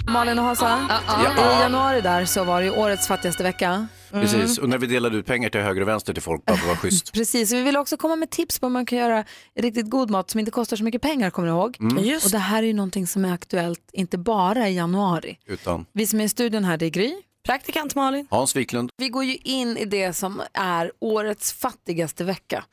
[0.07, 0.79] Malin och Hansa,
[1.19, 1.23] i
[1.62, 3.88] januari där så var det ju årets fattigaste vecka.
[4.12, 6.63] Precis, och när vi delade ut pengar till höger och vänster till folk, bara för
[6.63, 7.13] att vara schysst.
[7.13, 9.24] Precis, och vi vill också komma med tips på hur man kan göra
[9.56, 11.78] riktigt god mat som inte kostar så mycket pengar, kommer ni ihåg?
[12.06, 15.38] Just Och det här är ju någonting som är aktuellt inte bara i januari.
[15.45, 17.13] Utan Vi som är i studion här, det är Gry.
[17.45, 18.28] Praktikant Malin.
[18.30, 18.89] Hans Wiklund.
[18.97, 22.65] Vi går ju in i det som är årets fattigaste vecka.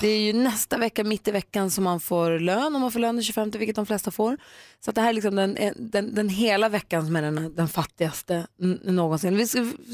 [0.00, 2.74] Det är ju nästa vecka, mitt i veckan, som man får lön.
[2.74, 4.38] Om man får lön den 25, vilket de flesta får.
[4.80, 7.68] Så att det här är liksom den, den, den hela veckan som är den, den
[7.68, 8.46] fattigaste
[8.82, 9.36] någonsin.
[9.36, 9.46] Vi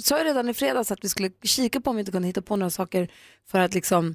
[0.02, 2.42] sa ju redan i fredags att vi skulle kika på om vi inte kunde hitta
[2.42, 3.08] på några saker
[3.50, 4.14] för att liksom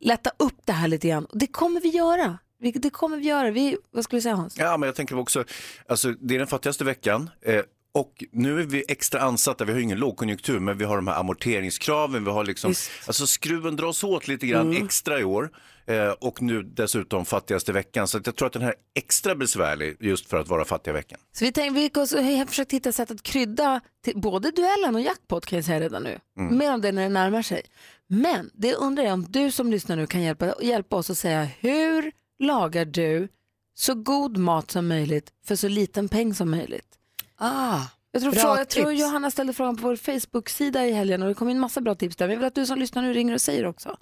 [0.00, 1.24] lätta upp det här lite grann.
[1.24, 2.38] Och det kommer vi göra.
[2.74, 3.50] Det kommer vi göra.
[3.50, 4.58] Vi, vad skulle du säga Hans?
[4.58, 5.44] Ja, men jag tänker också,
[5.88, 7.30] alltså, det är den fattigaste veckan.
[7.42, 7.60] Eh,
[7.94, 11.06] och nu är vi extra ansatta, vi har ju ingen lågkonjunktur, men vi har de
[11.08, 12.74] här amorteringskraven, vi har liksom,
[13.06, 14.84] alltså skruven dras åt lite grann Mm.
[14.84, 15.50] extra i år.
[15.86, 19.96] Eh, och nu dessutom fattigaste veckan, så jag tror att den här är extra besvärlig
[20.00, 21.18] just för att vara fattiga veckan.
[21.32, 23.80] Så vi, tänkte, vi har försökt hitta sätt att krydda
[24.14, 26.18] både duellen och jackpot kan jag säga redan nu.
[26.38, 26.58] Mm.
[26.58, 27.62] Mer om det när det närmar sig.
[28.08, 31.48] Men det undrar jag om du som lyssnar nu kan hjälpa, hjälpa oss att säga
[31.60, 33.28] hur lagar du
[33.74, 36.86] så god mat som möjligt för så liten peng som möjligt?
[37.38, 37.80] Ah,
[38.12, 38.92] Jag tror, bra fråga, jag tror.
[38.92, 42.16] Johanna ställde frågan på vår Facebook-sida i helgen och det kom in massa bra tips
[42.16, 42.26] där.
[42.26, 43.96] Men jag vill att du som lyssnar nu ringer och säger också.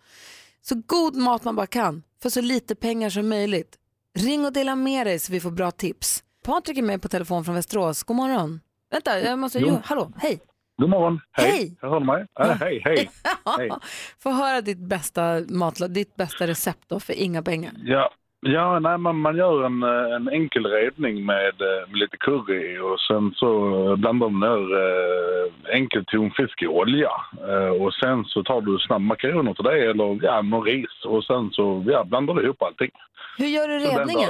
[0.63, 3.79] Så god mat man bara kan för så lite pengar som möjligt.
[4.19, 6.25] Ring och dela med dig så vi får bra tips.
[6.45, 8.03] Patrik är med på telefon från Västerås.
[8.03, 8.61] God morgon.
[8.91, 9.59] Vänta, jag måste...
[9.59, 9.67] Jo.
[9.69, 9.81] Jo.
[9.85, 10.41] hallå, hej.
[10.81, 11.21] God morgon.
[11.33, 11.51] Hej.
[11.51, 11.77] Hej.
[11.83, 12.27] Jag hör du mig?
[12.35, 13.11] Ja, hej, hej.
[13.59, 13.71] hej.
[14.19, 17.73] Få höra ditt bästa matlag, ditt bästa recept då för inga pengar.
[17.85, 18.11] Ja,
[18.47, 22.79] ja nej, man, man gör en, eh, en enkel redning med, eh, med lite curry
[22.79, 23.49] och sen så
[23.91, 27.11] eh, blandar man ner eh, enkel tonfisk i olja.
[27.49, 31.51] Eh, och sen så tar du snabbmakaroner till det eller ja, någon ris och sen
[31.51, 32.91] så ja, blandar du ihop allting.
[33.39, 34.29] Hur gör du redningen?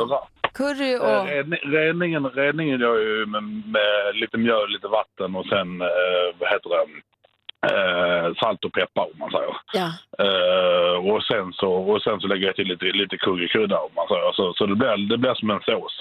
[0.55, 1.27] Curry Eh, och...
[1.29, 6.27] redni- Redningen, redningen gör jag ju med, med lite mjöl, lite vatten och sen eh,
[6.39, 6.87] vad heter det,
[7.71, 9.57] eh, salt och peppar om man säger.
[9.73, 9.89] Ja.
[10.25, 14.09] Eh, och, sen så, och sen så lägger jag till lite, lite currykrydda om man
[14.09, 14.33] säger.
[14.33, 15.97] Så, så det, blir, det blir som en sås.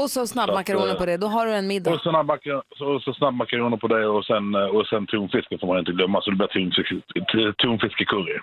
[0.00, 1.90] Och så snabbmakaroner att, på det, då har du en middag.
[1.94, 5.78] Och så, så, så snabbmakaroner på det och sen, eh, och sen tonfisken får man
[5.78, 6.20] inte glömma.
[6.22, 8.38] Så det blir tonfisk, tonfiskecurry.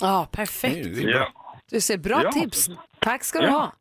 [0.00, 0.86] Ja, perfekt.
[1.02, 1.28] Ja.
[1.70, 2.32] Du ser bra Ja.
[2.32, 2.70] tips.
[2.98, 3.52] Tack ska du Ja.
[3.52, 3.72] ha.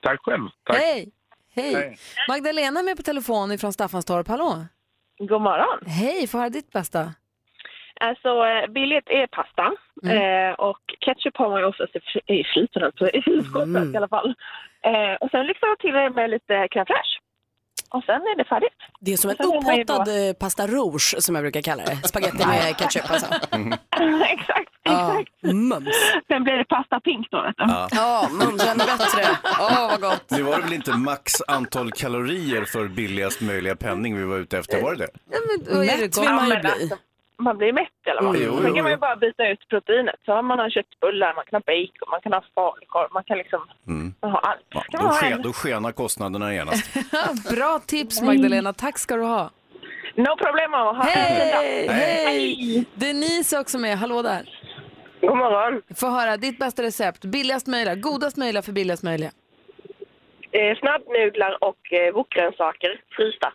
[0.00, 0.48] Tack själv.
[0.64, 0.76] Tack.
[0.76, 1.08] Hej.
[1.54, 1.74] Hej.
[1.74, 1.96] Hej.
[2.28, 4.28] Magdalena är med på telefon från Staffanstorp.
[4.28, 4.66] Hallå.
[5.26, 5.78] God morgon.
[5.86, 7.14] Hej, få höra ditt bästa.
[8.00, 9.66] Alltså, eh, billigt är pasta.
[10.14, 12.00] Eh, och ketchup har man ju oftast i
[12.38, 14.34] i frysen, alltså i kylskåpet i alla fall.
[14.82, 16.86] Eh, och sen liksom till det med lite crème.
[17.92, 18.72] Och sen är det färdigt.
[19.00, 21.96] Det är som en upphottad eh, pasta rouge som jag brukar kalla det.
[22.08, 23.26] Spaghetti med ketchup alltså.
[24.34, 25.88] exakt, Ja, mums.
[26.28, 27.64] Sen blir det pasta pink då, vet du.
[27.64, 27.88] Ja.
[27.92, 29.28] Ja, mums ännu bättre.
[29.60, 30.30] Åh, vad gott.
[30.30, 34.58] Nu var det väl inte max antal kalorier för billigast möjliga penning vi var ute
[34.58, 35.10] efter, var det det?
[35.30, 36.24] Ja, men, då är det Mätt gott.
[36.24, 36.90] vill man ju men bli.
[37.42, 38.36] Man blir mätt i alla fall.
[38.36, 39.00] Mm, jo, Sen jo, kan man ju jo.
[39.00, 40.14] bara byta ut proteinet.
[40.24, 43.38] Så har man har köttbullar, man kan ha bacon, man kan ha falukorv, man kan
[43.38, 44.14] liksom Mm.
[44.22, 44.66] man har allt.
[44.68, 46.94] Ja, Kan då, man ha ske, en- då skenar kostnaderna genast.
[47.56, 49.50] Bra tips Magdalena, tack ska du ha.
[50.14, 50.76] No problemo.
[50.76, 51.02] Ha.
[51.02, 52.84] Hej, hej!
[52.94, 54.42] Denise är också med, hallå där.
[55.20, 55.82] God morgon.
[55.96, 59.30] Få höra ditt bästa recept, billigast möjliga, godast möjliga för billigast möjliga.
[60.50, 63.52] Eh, snabbnudlar och eh, wokgrönsaker frysta.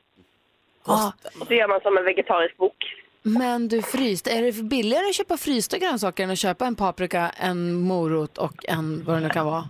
[0.85, 2.77] Ah, Och så gör man som en vegetarisk wok.
[3.21, 7.29] Men du fryst, är det billigare att köpa frysta grönsaker än att köpa en paprika,
[7.29, 9.65] en morot och en vad det nu kan vara?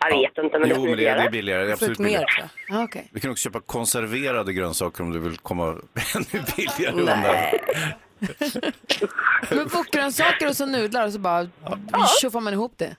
[0.00, 1.62] Jag vet inte, men det Jo, är men det är, det är billigare.
[1.64, 2.48] Det är absolut billigare.
[2.70, 3.08] Ah, Okej.
[3.12, 5.64] Vi kan också köpa konserverade grönsaker om du vill komma
[6.14, 7.24] ännu billigare undan.
[9.50, 11.48] Men wokgrönsaker och så nudlar och så bara
[12.20, 12.96] tjoffar man ihop det.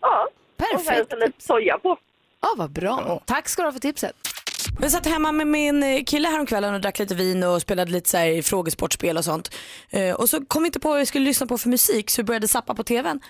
[0.00, 0.28] Ja,
[0.74, 1.12] och sen Perfekt.
[1.26, 1.98] lite soja på.
[2.40, 3.22] Ja, vad bra.
[3.26, 4.12] Tack ska du ha för tipset.
[4.80, 8.10] Jag satt hemma med min eh, kille häromkvällen och drack lite vin och spelade lite
[8.10, 9.54] så här frågesportspel och sånt.
[9.90, 12.22] Eh, och så kom vi inte på vad vi skulle lyssna på för musik så
[12.22, 13.20] vi började zappa på tvn.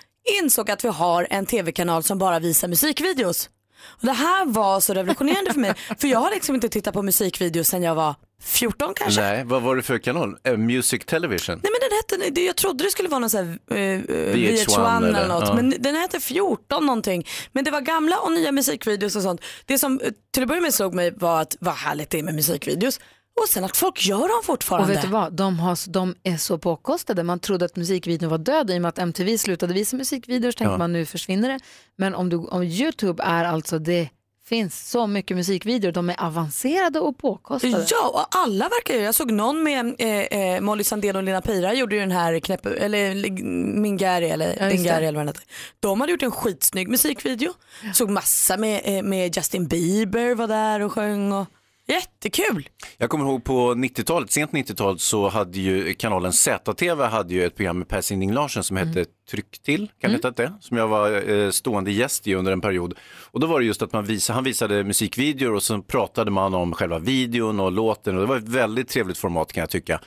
[0.41, 3.49] Insåg att vi har en tv-kanal som bara visar musikvideos.
[3.85, 5.73] Och det här var så revolutionerande för mig.
[5.97, 9.21] För jag har liksom inte tittat på musikvideos sedan jag var 14 kanske.
[9.21, 10.37] Nej, vad var det för kanal?
[10.43, 11.59] Eh, Music Television?
[11.63, 14.65] Nej men den hette, jag trodde det skulle vara någon sån här, eh, eh, VH1
[14.67, 15.43] VH1 eller, eller- något.
[15.47, 15.53] ja.
[15.55, 17.27] Men den hette 14 någonting.
[17.51, 19.41] Men det var gamla och nya musikvideos och sånt.
[19.65, 22.23] Det som eh, till att börja med såg mig var att vad härligt det är
[22.23, 22.99] med musikvideos.
[23.41, 24.87] Och sen att folk gör dem fortfarande.
[24.91, 27.23] Och vet du vad, de, har, de är så påkostade.
[27.23, 30.55] Man trodde att musikvideon var död i och med att MTV slutade visa musikvideos.
[30.55, 30.77] tänkte Ja.
[30.77, 31.59] man nu försvinner det.
[31.97, 34.09] Men om, du, om YouTube är alltså, det
[34.45, 35.91] finns så mycket musikvideor.
[35.91, 37.85] De är avancerade och påkostade.
[37.89, 38.99] Ja, och alla verkar ju.
[38.99, 42.39] Jag såg någon med eh, eh, Molly Sandén och Lena Pira gjorde ju den här
[42.39, 43.31] knäpp, eller
[43.79, 45.43] Mingari eller Ja, Dingari eller vad den heter.
[45.79, 47.53] De hade gjort en skitsnygg musikvideo.
[47.93, 51.47] Såg massa med, eh, med Justin Bieber var där och sjöng och
[51.87, 52.69] jättekul.
[52.97, 57.55] Jag kommer ihåg på 90-talet, sent 90-tal så hade ju kanalen ZTV hade ju ett
[57.55, 60.53] program med Per Sinding Larsen som hette Tryck till, kan det heta det?
[60.59, 62.93] Som jag var eh, stående gäst i under en period.
[63.31, 66.53] Och då var det just att man visade, han visade musikvideor och så pratade man
[66.53, 69.99] om själva videon och låten och det var ett väldigt trevligt format kan jag tycka.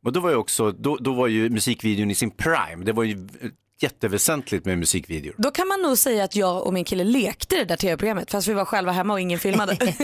[0.00, 3.04] Men då var ju också, då, då var ju musikvideon i sin prime, det var
[3.04, 3.28] ju
[3.82, 5.34] jätteväsentligt med musikvideor.
[5.38, 8.48] Då kan man nog säga att jag och min kille lekte det där tv-programmet fast
[8.48, 9.76] vi var själva hemma och ingen filmade.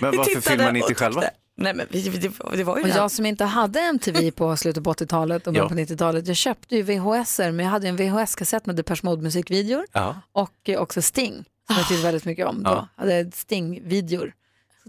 [0.00, 1.22] Men varför filmar ni inte själva?
[1.56, 2.94] Nej men det, det, det var ju Och det.
[2.96, 6.76] jag som inte hade MTV på slutet på 80-talet och början på 90-talet, jag köpte
[6.76, 10.16] ju VHS-er, men jag hade en VHS-kassett med Depeche Mode musikvideor Ja.
[10.32, 11.34] och också Sting,
[11.66, 12.70] som jag tyckte väldigt mycket om då.
[12.70, 12.88] Ja.
[12.96, 14.32] Hade Sting-videor.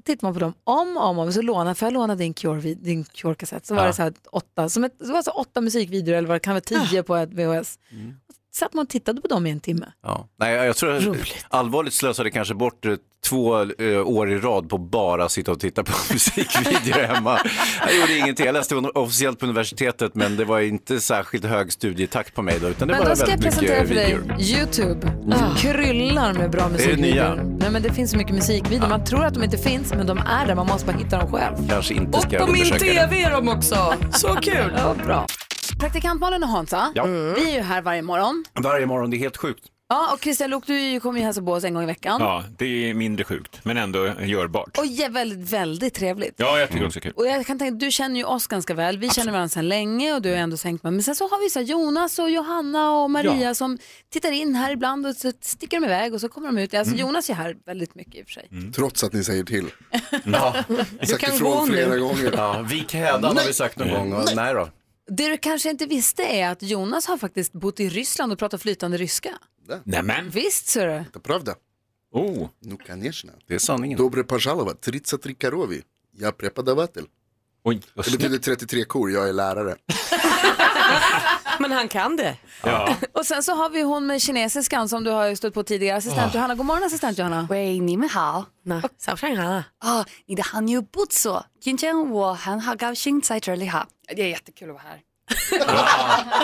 [0.02, 2.34] Så tittar man på dem om och om, och så lånade, för jag lånade din
[2.34, 3.88] Cure- din Cure-kassett, så var Ja.
[3.88, 6.40] det så här åtta, som ett, så var det så åtta musikvideor eller vad det
[6.40, 7.80] kan vara tio på ett VHS.
[7.92, 8.14] Mm.
[8.54, 9.86] Satt man och tittade på dem i en timme.
[10.04, 10.28] Ja.
[10.40, 11.18] Nej, jag tror att
[11.50, 12.94] allvarligt slösade kanske bort eh,
[13.26, 17.40] två eh, år i rad på bara sitta och titta på musikvideor hemma.
[17.88, 22.36] Jag gjorde ingenting, jag läste officiellt på universitetet men det var inte särskilt hög studietakt
[22.36, 24.20] på mig då, utan det Men var då ska jag presentera för dig.
[24.40, 25.14] YouTube.
[25.58, 27.36] Kryllar med bra Det är det musikvideor.
[27.60, 28.90] Nej, men det finns så mycket musikvideor.
[28.90, 30.56] Man tror att de inte finns, men de är där.
[30.56, 31.56] Man måste bara hitta dem själv.
[31.70, 32.80] Kanske inte ska På min det.
[32.80, 33.94] TV är de också.
[34.12, 34.74] Så kul.
[34.78, 35.28] Ja, bra.
[35.82, 37.06] Praktikant Malin och Hansa, Ja.
[37.06, 38.44] vi är ju här varje morgon.
[38.54, 39.64] Varje morgon, det är helt sjukt.
[39.90, 42.22] Ja, och Christian Luuk, du kommer ju hälsa på oss en gång i veckan.
[42.22, 44.78] Ja, det är mindre sjukt, men ändå görbart.
[44.78, 46.34] Och ja, väldigt, väldigt trevligt.
[46.38, 47.14] Ja, jag tycker också det är kul.
[47.16, 48.98] Och jag kan tänka, du känner ju oss ganska väl.
[48.98, 50.94] Vi känner varandra sedan länge och du har ändå sänkt med.
[50.94, 53.54] Men sen så har vi så här Jonas och Johanna och Maria Ja.
[53.54, 53.78] som
[54.10, 56.74] tittar in här ibland och så sticker de iväg och så kommer de ut.
[56.74, 58.50] Alltså Jonas är här väldigt mycket i och för sig.
[58.76, 59.66] Trots att ni säger till.
[60.24, 60.56] Ja.
[61.04, 62.34] Sagt ifrån flera gånger.
[62.38, 64.14] Ja, vik hädan har vi sagt någon gång.
[64.14, 64.70] Och, nej då.
[65.11, 68.63] Det du kanske inte visste är att Jonas har faktiskt bott i Ryssland och pratat
[68.63, 69.39] flytande ryska.
[69.85, 70.31] Nämen.
[70.31, 71.05] Visst ser du.
[71.13, 71.55] Det правда.
[72.13, 72.49] Oh.
[72.61, 73.33] Ну, конечно.
[73.47, 73.99] Det är sanningen.
[73.99, 75.83] Добре пожаловать, 33 корові.
[76.13, 77.05] Я преподаватель.
[77.65, 79.77] Oj, vad Det betyder 33 kor, jag är lärare.
[81.60, 82.38] Men han kan det.
[82.64, 82.96] Ja.
[83.14, 86.32] Och sen så har vi hon med kinesiskan som du har stött på tidigare, assistent
[86.32, 86.36] oh.
[86.36, 86.56] Johanna.
[86.56, 87.48] God morgon assistent Johanna.
[87.50, 88.46] Wei, ni med hao.
[88.98, 89.64] Sao shang ha.
[89.84, 91.26] Ah, ni de han ju bott.
[91.64, 93.86] Jin jian wo han ha gao xing zai zhe li ha.
[94.16, 95.00] Det är jättekul att vara här.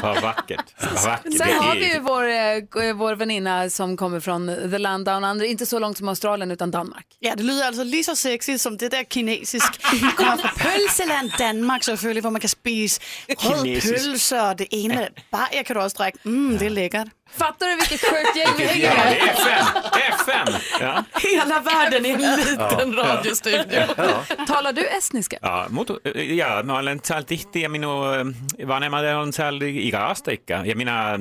[0.02, 0.65] Vad vackert.
[0.82, 1.38] Vad vackert.
[1.38, 5.45] Sen har vi ju vår, eh, vår väninna som kommer från The Land Down Under,
[5.45, 7.06] inte så långt som Australien utan Danmark.
[7.19, 9.82] Ja, det lyder altså lige så sexigt som det der kinesisk.
[10.17, 12.50] Kommer fra Pølseland, Danmark selvfølgelig, hvor man kan
[13.39, 14.06] Kinesisk.
[14.06, 16.19] pølse og det ene bajer kan du også drikke.
[16.26, 17.08] Mm, det är läckert.
[17.32, 19.12] Fattar du vilket sjukt gäng vi hänger Ja, med?
[19.13, 19.66] det är FM.
[20.20, 20.54] FM.
[20.80, 21.04] Ja.
[21.24, 23.88] Hela världen i en liten radiostudio.
[24.48, 25.38] Talar du estniska?
[25.42, 28.36] Ja, mutta, ja, mä olen täältä tihti minun
[28.68, 30.54] vanhemmat on täällä ikäasta ikka.
[30.66, 31.20] Ja minä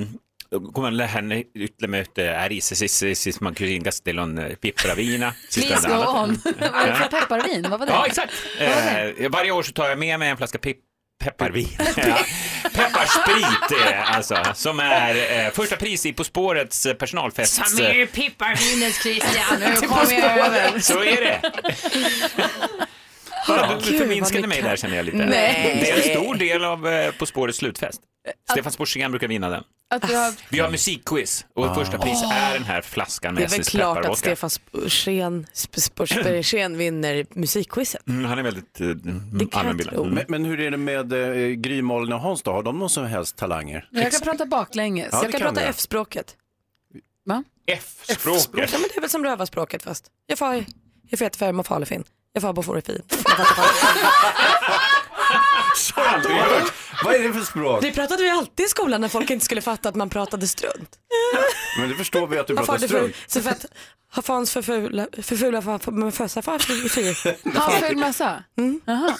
[0.73, 5.33] kun mä lähden ytlemöt ärissä, siis, siis mä kysyin, kas teillä on pipparaviina.
[5.49, 6.39] Siis Please go on.
[6.45, 7.71] Vad är pepparvin?
[7.71, 7.93] Var det?
[7.93, 8.33] Ja, exakt.
[8.59, 10.77] Eh, varje år så tar jag med mig en flaska pip
[11.25, 11.69] pepparvin.
[11.97, 12.19] ja.
[12.63, 17.67] Pepparsprit eh, alltså, som är eh, första pris i På spårets eh, personalfest.
[17.67, 20.81] Som är ju pipparvinens Christian, nu kommer jag över.
[20.81, 21.53] Så är det.
[23.49, 25.17] Bara, du förminskade mig där känner jag lite.
[25.27, 25.79] Nej.
[25.81, 28.01] Det är en stor del av eh, På spårets slutfest.
[28.51, 29.65] Stefan Sporsingen brukar vinna den.
[29.91, 30.35] Att du har...
[30.49, 33.97] Vi har musikquiz och första pris är den här flaskan Det med är väl klart
[33.97, 34.21] att pepparvodka.
[34.21, 38.09] Stefan Sporsén Sporsén vinner musikquizet.
[38.09, 39.95] Mm, han är väldigt eh, kan jag allmänbildad.
[39.95, 40.03] tro.
[40.03, 40.15] Mm.
[40.15, 42.53] Men, men hur är det med eh, Gry, Malin och Hans då?
[42.53, 43.89] Har de någon som helst talanger?
[43.91, 45.09] Jag kan prata baklänges.
[45.13, 45.69] Ja, det jag kan kan prata.
[45.69, 46.37] F-språket.
[47.25, 47.45] Va?
[47.67, 48.73] F-språket.
[48.73, 50.07] Ja, men det är väl som rövarspråket fast.
[50.27, 50.65] Jag får,
[51.09, 52.05] jag får jättefärg och falefin.
[52.37, 53.03] Jag får på fin.
[55.77, 56.73] Så aldrig hört.
[57.05, 57.83] Vad är det för språk?
[57.83, 60.91] Det pratade vi alltid i skolan när folk inte skulle fatta att man pratade strunt.
[61.79, 63.15] Men det förstår vi att du pratar strunt.
[63.27, 63.67] så för att
[64.15, 67.59] ha fans förfula, förfula för, med fösa far för fyr.
[67.59, 68.45] Ha full mössa?
[68.85, 69.17] Jaha.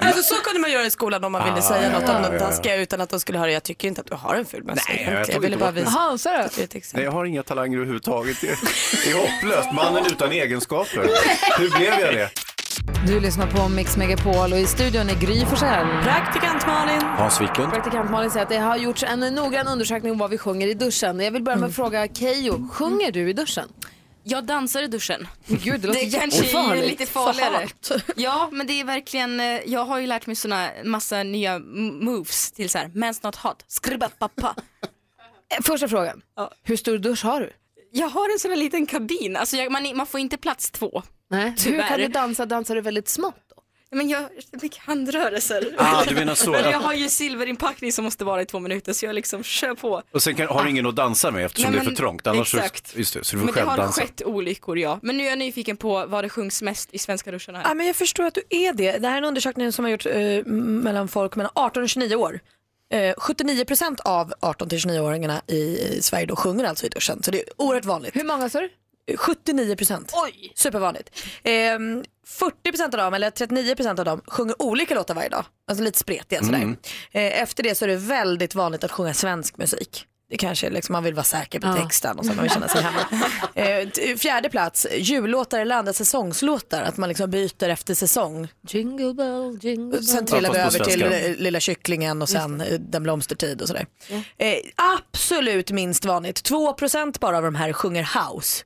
[0.00, 2.22] Alltså så kunde man göra i skolan om man ville Ah, säga något ja, om
[2.22, 2.38] något ja.
[2.38, 4.82] taskiga utan att de skulle höra jag tycker inte att du har en ful mössa.
[4.88, 6.18] Nej, jag ville bara visa.
[6.24, 8.40] Är ett Nej, jag har inga talanger överhuvudtaget.
[8.40, 8.48] Det
[9.10, 9.72] är hopplöst.
[9.72, 11.08] Mannen utan egenskaper.
[11.58, 12.30] Hur blev jag det?
[13.06, 15.86] Du lyssnar på Mix Megapol och i studion är Gry Forssell.
[16.02, 17.00] Praktikant Malin.
[17.02, 17.72] Hans Wiklund.
[17.72, 20.74] Praktikant Malin säger att det har gjorts en noggrann undersökning om vad vi sjunger i
[20.74, 21.20] duschen.
[21.20, 23.68] Jag vill börja med att fråga Keyyo, sjunger du i duschen?
[24.22, 25.28] Jag dansar i duschen.
[25.46, 27.68] Gud, det låter Det kanske är lite farligare.
[28.16, 31.58] Ja, men det är verkligen, eh, jag har ju lärt mig såna massa nya
[32.00, 34.54] moves till så här, man's not hot, skribbapappa.
[35.58, 36.22] Eh, Första frågan,
[36.62, 37.52] hur stor dusch har du?
[37.92, 41.02] Jag har en sån här liten kabin, alltså jag, man, man får inte plats två.
[41.30, 41.54] Nej.
[41.64, 42.46] Hur kan du dansa?
[42.46, 43.34] Dansar du väldigt smått?
[43.56, 43.62] Då?
[43.96, 44.30] Men jag har
[44.62, 45.74] mycket handrörelser.
[45.78, 46.50] Ah, du menar så.
[46.50, 49.74] Men jag har ju silverinpackning som måste vara i två minuter så jag liksom kör
[49.74, 50.02] på.
[50.12, 51.96] Och sen kan, har du ingen att dansa med eftersom Nej, det är för men
[51.96, 52.26] trångt.
[52.26, 52.86] Annars exakt.
[52.86, 54.00] Så, just det, så du får Men det själv har dansa.
[54.00, 54.98] skett olyckor ja.
[55.02, 57.68] Men nu är jag nyfiken på vad det sjungs mest i svenska duscharna här.
[57.68, 58.98] Ja, men jag förstår att du är det.
[58.98, 62.14] Det här är en undersökning som har gjorts eh, mellan folk mellan 18 och 29
[62.16, 62.40] år.
[62.92, 67.22] Eh, 79% av 18 till 29-åringarna i Sverige då sjunger alltså i duschen.
[67.22, 68.16] Så det är oerhört vanligt.
[68.16, 68.68] Hur många sa du?
[69.16, 70.08] 79%.
[70.12, 70.52] Oj!
[70.54, 71.10] Supervanligt.
[71.42, 75.44] Eh, 40% av dem, eller 39% av dem, sjunger olika låtar varje dag.
[75.68, 76.58] Alltså lite spretiga sådär.
[76.58, 76.76] Mm.
[77.12, 80.06] Eh, efter det så är det väldigt vanligt att sjunga svensk musik.
[80.30, 81.76] Det kanske är liksom, man vill vara säker på Ja.
[81.76, 82.98] texten och så man vill känna sig hemma.
[83.54, 86.82] Eh, fjärde plats, jullåtar eller andra säsongslåtar.
[86.82, 88.48] Att man liksom byter efter säsong.
[88.68, 90.04] Jingle bell, jingle bell.
[90.06, 93.62] Sen trillar vi Ja, fast över till eh, Lilla kycklingen och sen eh, Den blomstertid
[93.62, 93.86] och sådär.
[94.38, 94.54] Eh,
[94.98, 96.50] absolut minst vanligt.
[96.50, 98.64] 2% bara av de här sjunger house.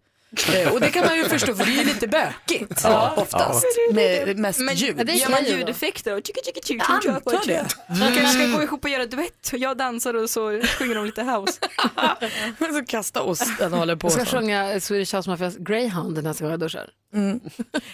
[0.54, 3.14] Eh, och det kan man ju förstå för det är ju lite bökigt Ja.
[3.16, 3.64] oftast.
[3.92, 4.96] Med mest ljud.
[4.96, 7.66] Men gör man ljudeffekter och tjicka tjicka tjicka Jag antar det.
[7.88, 9.50] Man kanske ska gå ihop och göra duett.
[9.52, 11.60] Jag dansar och så sjunger de lite house.
[12.74, 14.06] så kasta osten och håller på.
[14.06, 16.90] Jag ska sjunga Swedish House Mafias Greyhound när jag ska vara duschar.
[17.14, 17.40] Mm.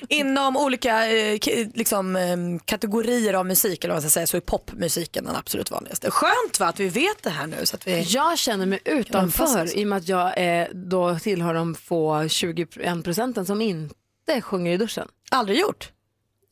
[0.08, 1.38] Inom olika eh,
[1.74, 5.70] liksom, eh, kategorier av musik eller vad man ska säga, så är popmusiken den absolut
[5.70, 6.10] vanligaste.
[6.10, 7.66] Skönt va att vi vet det här nu.
[7.66, 8.00] Så att vi...
[8.02, 13.04] Jag känner mig utanför i och med att jag eh, då tillhör de få 21
[13.04, 15.08] procenten som inte sjunger i duschen.
[15.30, 15.92] Aldrig gjort?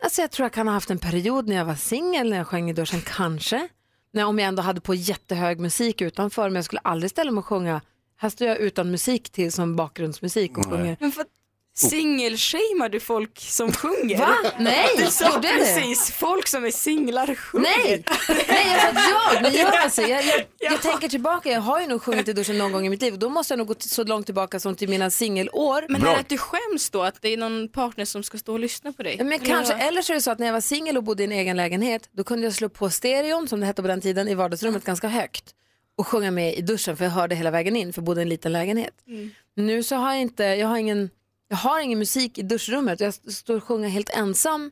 [0.02, 2.46] Alltså jag tror jag kan ha haft en period när jag var singel när jag
[2.46, 3.68] sjöng i duschen, kanske.
[4.12, 7.38] När, om jag ändå hade på jättehög musik utanför, men jag skulle aldrig ställa mig
[7.38, 7.80] och sjunga.
[8.16, 10.96] Här står jag utan musik till som bakgrundsmusik och sjunger.
[11.00, 11.24] Men för
[11.78, 14.18] Singelshamear du folk som sjunger?
[14.18, 14.34] Va?
[14.58, 17.62] Nej, Du sa precis, folk som är singlar sjunger.
[17.84, 18.04] Nej,
[18.48, 21.86] nej jag sa jag, men jag, alltså, jag, jag, jag tänker tillbaka, jag har ju
[21.86, 23.74] nog sjungit i duschen någon gång i mitt liv och då måste jag nog gå
[23.74, 25.84] till- så långt tillbaka som till mina singelår.
[25.88, 28.52] Men är det att du skäms då att det är någon partner som ska stå
[28.52, 29.16] och lyssna på dig?
[29.18, 29.82] Men Eller kanske, vad?
[29.82, 31.56] eller så är det så att när jag var singel och bodde i en egen
[31.56, 34.84] lägenhet, då kunde jag slå på stereon, som det hette på den tiden, i vardagsrummet
[34.84, 35.44] ganska högt
[35.98, 38.22] och sjunga med i duschen för jag hörde hela vägen in för jag bodde i
[38.22, 38.94] en liten lägenhet.
[39.08, 39.30] Mm.
[39.56, 41.10] Nu så har jag inte, jag har ingen,
[41.48, 43.00] jag har ingen musik i duschrummet.
[43.00, 44.70] Jag står och sjunger helt ensam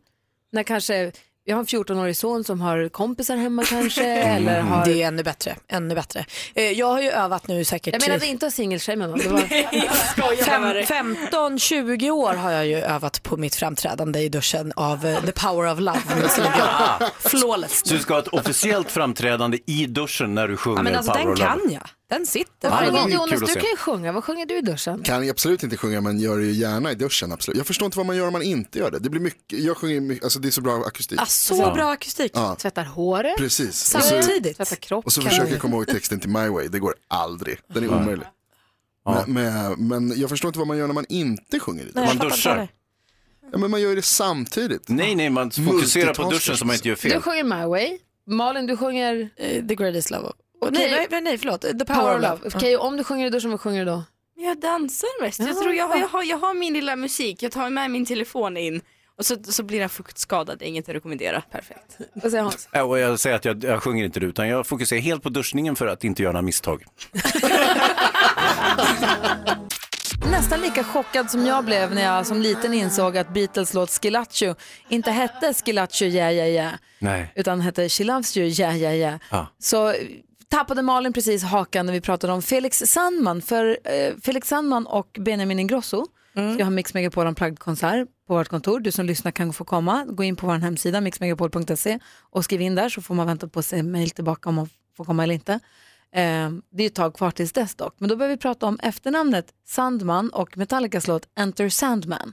[0.52, 1.12] när kanske,
[1.44, 4.04] jag har en 14-årig son som har kompisar hemma kanske.
[4.06, 4.84] eller har...
[4.84, 5.56] Det är ännu bättre.
[5.68, 6.24] Ännu bättre.
[6.54, 9.18] Eh, jag har ju övat nu säkert Jag menade inte singelshama någon.
[9.18, 9.40] Det var...
[10.84, 15.32] Fem, 15-20 år har jag ju övat på mitt framträdande i duschen av eh, The
[15.32, 16.00] Power of Love.
[17.18, 17.86] Flawless.
[17.86, 21.12] Så du ska ha ett officiellt framträdande i duschen när du sjunger Ja, men alltså,
[21.12, 21.50] Power den of Love?
[21.50, 21.82] kan jag.
[22.08, 22.68] Den sitter.
[22.68, 23.40] Ja, var Jonas?
[23.40, 24.12] Du kan ju sjunga.
[24.12, 25.02] Vad sjunger du i duschen?
[25.02, 27.32] Kan jag absolut inte sjunga men gör det ju gärna i duschen.
[27.32, 27.58] Absolut.
[27.58, 28.98] Jag förstår inte vad man gör om man inte gör det.
[28.98, 31.20] Det blir mycket, jag sjunger mycket, alltså det är så bra akustik.
[31.22, 32.32] Ah, så bra akustik.
[32.34, 32.54] Ja.
[32.54, 33.36] Tvättar håret?
[33.36, 33.94] Precis.
[33.94, 34.56] Och så, Samtidigt?
[34.56, 35.06] Tvättar kroppen?
[35.06, 37.58] och så försöker jag komma ihåg texten till My Way, det går aldrig.
[37.74, 38.26] Den är omöjlig.
[39.06, 42.04] Men, men, men jag förstår inte vad man gör när man inte sjunger i Nej,
[42.04, 42.68] jag Man duschar.
[43.52, 44.88] Ja, men man gör det samtidigt.
[44.88, 47.22] Nej, nej, man fokuserar på duschen så man inte gör Du fel.
[47.22, 47.98] sjunger My Way.
[48.28, 49.30] Malin, du sjunger...
[49.68, 50.32] The Greatest Love.
[50.68, 50.90] Okej.
[50.90, 51.60] Nej, nej, nej, förlåt.
[51.60, 52.38] The Power, Power of Love.
[52.44, 52.56] Love.
[52.56, 54.04] Okej, om du sjunger i duschen, vad sjunger du då?
[54.38, 55.40] Jag dansar mest.
[55.40, 56.00] Ja, Jag, tror jag, har, ja.
[56.00, 58.80] jag, har, jag har min lilla musik, jag tar med min telefon in
[59.18, 61.40] och så, så blir den fuktskadad, det är inget att rekommendera.
[61.40, 61.98] Perfekt.
[62.14, 62.68] Vad säger Hans?
[62.72, 65.28] Ja, och jag säger att jag, jag sjunger inte det, utan jag fokuserar helt på
[65.28, 66.84] duschningen för att inte göra några misstag.
[70.30, 74.54] Nästan lika chockad som jag blev när jag som liten insåg att Beatles låt Schillacho
[74.88, 77.32] inte hette Schillacho yeah yeah yeah Nej.
[77.34, 79.18] utan hette She loves you yeah yeah yeah.
[79.30, 79.46] Ja.
[79.58, 79.94] Så
[80.50, 83.42] tappade Malin precis hakan när vi pratade om Felix Sandman.
[83.42, 86.06] För eh, Felix Sandman och Benjamin Ingrosso
[86.54, 88.80] ska ha Mix Megapol Unplugged-konsert på vårt kontor.
[88.80, 90.04] Du som lyssnar kan få komma.
[90.08, 91.98] Gå in på vår hemsida mixmegapol.se
[92.30, 95.04] och skriv in där så får man vänta på sig mejl tillbaka om man får
[95.04, 95.52] komma eller inte.
[96.14, 97.94] Eh, det är ett tag kvar tills dess dock.
[97.98, 102.32] Men då börjar vi prata om efternamnet Sandman och Metallicas låt Enter Sandman.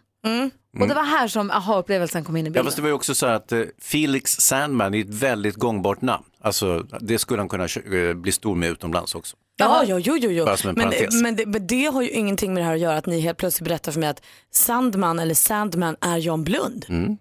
[0.79, 2.65] Och det var här som aha-upplevelsen kom in i Ja, bilden.
[2.65, 6.23] fast det var ju också så att eh, Felix Sandman är ett väldigt gångbart namn.
[6.43, 9.37] Alltså, det skulle han kunna eh, bli stor med utomlands också.
[9.55, 10.31] Ja, jo, jo, jo.
[10.31, 10.45] jo.
[10.65, 11.21] Men, parentes.
[11.21, 13.37] men, det, men det har ju ingenting med det här att göra att ni helt
[13.37, 16.85] plötsligt berättar för mig att Sandman eller Sandman är John Blund.
[16.89, 17.17] Mm.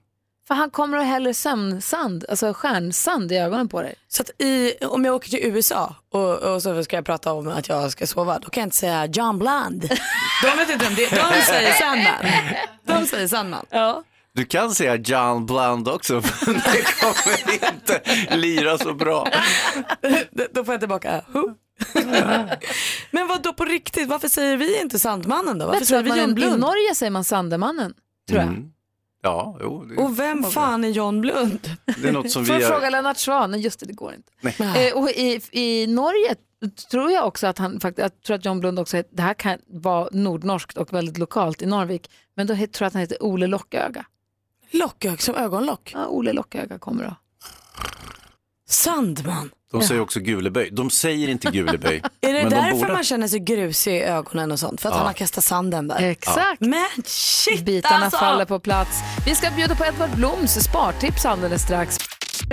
[0.49, 3.95] För han kommer och häller sömnsand, alltså stjärnsand i ögonen på dig.
[4.09, 7.49] Så att i, om jag åker till USA och, och så ska jag prata om
[7.49, 9.83] att jag ska sova, då kan jag inte säga John Blund.
[10.43, 12.25] De vet inte om det De säger Sandman.
[12.87, 13.67] De säger Sandman.
[13.71, 14.03] Ja.
[14.35, 16.14] Du kan säga John Bland också,
[16.47, 18.03] men det kommer inte
[18.37, 19.29] lira så bra.
[20.53, 21.55] Då får jag tillbaka who?
[23.11, 25.66] Men vad då på riktigt, varför säger vi inte Sandmannen då?
[25.66, 26.61] Varför Jag säger vi man, John I Blund?
[26.61, 27.95] Norge säger man Sandemannen,
[28.29, 28.49] tror jag.
[28.49, 28.73] Mm.
[29.23, 31.77] Ja, jo, det, Och vem fan är John Blund?
[32.03, 33.61] det är något som Får vi jag fråga Lennart Swahn?
[33.61, 34.62] Just det, det går inte.
[34.64, 36.35] Eh, och i, I Norge
[36.90, 39.59] tror jag också att han faktiskt, jag tror att John Blund också, det här kan
[39.66, 43.47] vara nordnorskt och väldigt lokalt i Norvik, men då tror jag att han heter Ole
[43.47, 44.05] Locköga.
[44.73, 45.91] Locköga som ögonlock?
[45.95, 47.15] Ja, Ole Locköga kommer då.
[48.69, 49.51] Sandman.
[49.73, 50.71] De säger också guleböj.
[50.71, 52.03] De säger inte guleböj.
[52.21, 52.93] Är det men de därför borde...
[52.93, 54.81] man känner sig grusig i ögonen och sånt?
[54.81, 54.99] För att Ja.
[54.99, 56.03] han har kastat sanden där?
[56.03, 56.61] Exakt.
[56.61, 58.19] Men shit Bitarna alltså!
[58.19, 58.99] faller på plats.
[59.27, 61.99] Vi ska bjuda på Edvard Bloms spartips alldeles strax.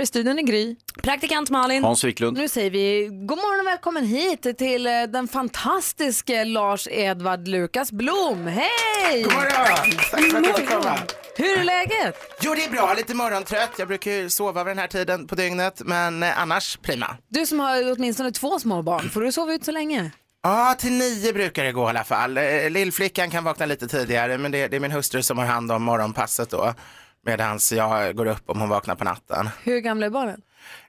[0.02, 0.76] I studion är Gry.
[1.02, 1.84] Praktikant Malin.
[1.84, 2.36] Hans Wiklund.
[2.38, 7.92] Nu säger vi god morgon och välkommen hit till eh, den fantastiske Lars Edvard Lukas
[7.92, 8.46] Blom.
[8.46, 9.22] Hej!
[9.22, 9.90] God morgon!
[10.10, 10.98] Tack för att jag fick komma.
[11.36, 12.14] Hur är läget?
[12.40, 12.94] Jo, det är bra.
[12.96, 13.70] Lite morgontrött.
[13.78, 17.16] Jag brukar ju sova vid den här tiden på dygnet, men eh, annars prima.
[17.28, 20.10] Du som har åtminstone två små barn, får du sova ut så länge?
[20.42, 22.38] Ja, till nio brukar det gå i alla fall.
[22.38, 25.72] Eh, Lillflickan kan vakna lite tidigare, men det, det är min hustru som har hand
[25.72, 26.74] om morgonpasset då.
[27.26, 29.48] Medan jag går upp om hon vaknar på natten.
[29.62, 30.40] Hur gamla är barnen?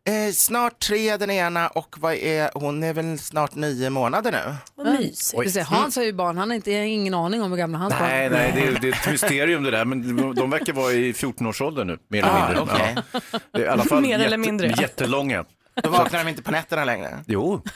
[0.06, 4.56] Eh, snart tre den ena och vad är, hon är väl snart nio månader nu.
[4.76, 5.68] Vad mysigt.
[5.68, 8.40] Hans har ju barn, han har inte, ingen aning om hur gamla hans Nej, barn
[8.40, 11.88] nej, det är, det är ett mysterium det där, men de verkar vara i 14-årsåldern
[11.88, 12.62] nu, mer eller Ah, mindre.
[12.62, 12.96] okej.
[13.14, 13.40] Ja.
[13.52, 14.68] Det är I alla fall Mer eller jätte, mindre.
[14.68, 15.46] jättelånga.
[15.84, 17.18] Då vaknar de inte på nätterna längre.
[17.28, 17.62] Jo.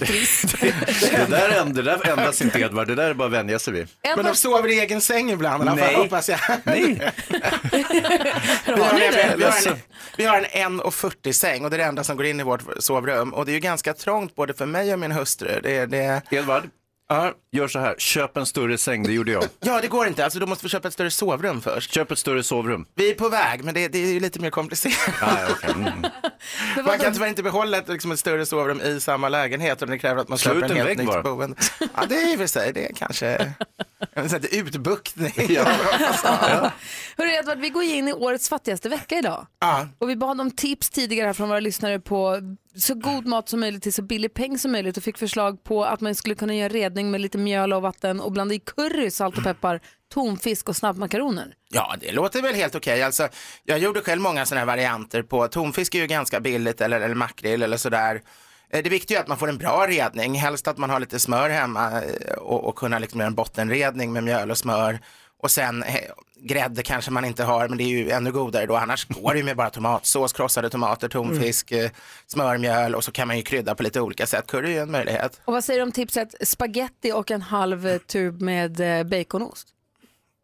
[0.60, 3.88] Det där, det där ändras inte Edvard, det där är bara att vänja sig vid.
[4.16, 5.96] Men de sover i egen säng ibland i alla fall, Nej.
[5.96, 6.38] hoppas jag.
[6.64, 7.12] Nej.
[8.66, 9.76] Vi har, en, vi, har en,
[10.16, 12.62] vi har en 1,40 säng och det är det enda som går in i vårt
[12.78, 13.34] sovrum.
[13.34, 15.60] Och det är ju ganska trångt både för mig och min hustru.
[15.62, 16.22] Det, det...
[16.30, 16.64] Edvard,
[17.52, 19.44] gör så här, köp en större säng, det gjorde jag.
[19.60, 20.24] Ja, det går inte.
[20.24, 21.92] Alltså, då måste vi köpa ett större sovrum först.
[21.94, 22.86] Köp ett större sovrum.
[22.94, 25.14] Vi är på väg, men det, det är ju lite mer komplicerat.
[25.20, 25.70] Ja, okej.
[25.74, 26.06] mm.
[26.86, 29.98] Man kan tyvärr inte behålla ett, liksom, ett större sovrum i samma lägenhet och det
[29.98, 31.22] kräver att man Slå köper en en helt nytt bara.
[31.22, 31.56] boende.
[31.96, 33.26] Ja, det är i och för sig, det är kanske
[34.12, 35.32] en sån här utbuktning.
[37.16, 39.46] Hörru Edvard, vi går in i årets fattigaste vecka idag.
[39.60, 39.88] Ja.
[39.98, 42.40] Och vi bad om tips tidigare här från våra lyssnare på
[42.76, 45.84] så god mat som möjligt till så billig peng som möjligt och fick förslag på
[45.84, 49.10] att man skulle kunna göra redning med lite mjöl och vatten och blanda i curry,
[49.10, 49.80] salt och peppar,
[50.14, 51.54] tonfisk och snabbmakaroner.
[51.68, 53.02] Ja, det låter väl helt okej.
[53.02, 53.28] Alltså,
[53.64, 57.14] jag gjorde själv många sådana här varianter på, tonfisk är ju ganska billigt eller, eller
[57.14, 58.22] makrill eller sådär.
[58.70, 61.18] Eh, det viktiga är att man får en bra redning, helst att man har lite
[61.18, 65.00] smör hemma eh, och, och kunna liksom göra en bottenredning med mjöl och smör.
[65.42, 65.94] Och sen eh,
[66.42, 68.76] grädde kanske man inte har, men det är ju ännu godare då.
[68.76, 71.90] Annars går det ju med bara tomatsås, krossade tomater, tonfisk, eh,
[72.26, 74.46] smörmjöl och så kan man ju krydda på lite olika sätt.
[74.46, 75.40] Curry är ju en möjlighet.
[75.44, 79.68] Och vad säger du om tipset spaghetti och en halv tub med eh, baconost?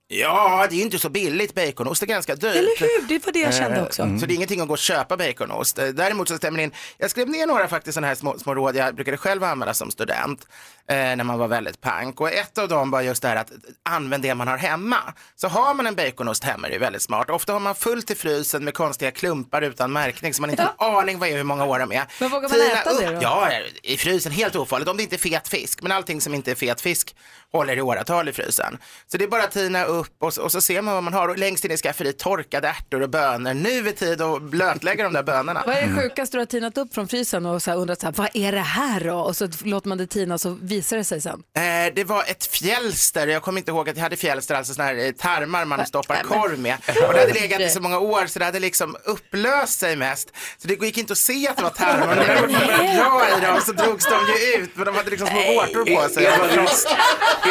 [0.08, 1.54] Ja, det är ju inte så billigt.
[1.54, 2.56] Baconost är ganska dyrt.
[2.56, 3.08] Eller hur?
[3.08, 4.02] Det var det jag kände också.
[4.20, 5.78] Så det är ingenting att gå och köpa baconost.
[5.78, 8.54] Eh, Däremot så stämmer det in, jag skrev ner några faktiskt sådana här små, små
[8.54, 10.46] råd jag brukade själv använda som student
[10.88, 12.20] eh, när man var väldigt pank.
[12.20, 13.52] Och ett av dem var just det här att
[13.82, 14.98] använd det man har hemma.
[15.36, 17.30] Så har man en baconost hemma är det väldigt smart.
[17.30, 20.92] Ofta har man fullt i frysen med konstiga klumpar utan märkning så man inte har
[20.92, 22.04] en aning vad är hur många år de är.
[22.20, 23.22] Men vågar man Tina äta det då?
[23.22, 23.48] Ja,
[23.82, 24.88] i frysen, helt ofarligt.
[24.88, 27.16] Om det inte är fet fisk, men allting som inte är fet fisk
[27.56, 28.78] håller i åratal i frysen.
[29.12, 31.12] Så det är bara att tina upp och, så- och så ser man vad man
[31.14, 31.28] har.
[31.28, 33.54] Och längst in i skafferiet torkade ärtor och bönor.
[33.54, 35.62] Nu är tid att blötlägga de där bönorna.
[35.66, 38.06] Vad är det sjukaste du har tinat upp från frysen och så här undrat så
[38.06, 39.14] här, vad är det här då?
[39.18, 41.42] Och så låter man det tina så visar det sig sen.
[41.56, 41.62] Eh,
[41.94, 45.06] det var ett fjälster, jag kommer inte ihåg att jag hade fjälster, alltså sådana här
[45.06, 46.76] eh, tarmar man stoppar korv med.
[47.08, 50.32] Och det hade legat i så många år så det hade liksom upplöst sig mest.
[50.58, 52.08] Så det gick inte att se att det var tarmar.
[52.08, 55.10] Och när jag började dra i dem så drogs de ju ut, men de hade
[55.10, 56.26] liksom små vårtor på sig.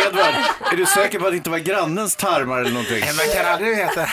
[0.07, 0.33] Edvard,
[0.71, 2.99] är du säker på att det inte var grannens tarmar eller någonting?
[2.99, 4.05] Man kan aldrig veta.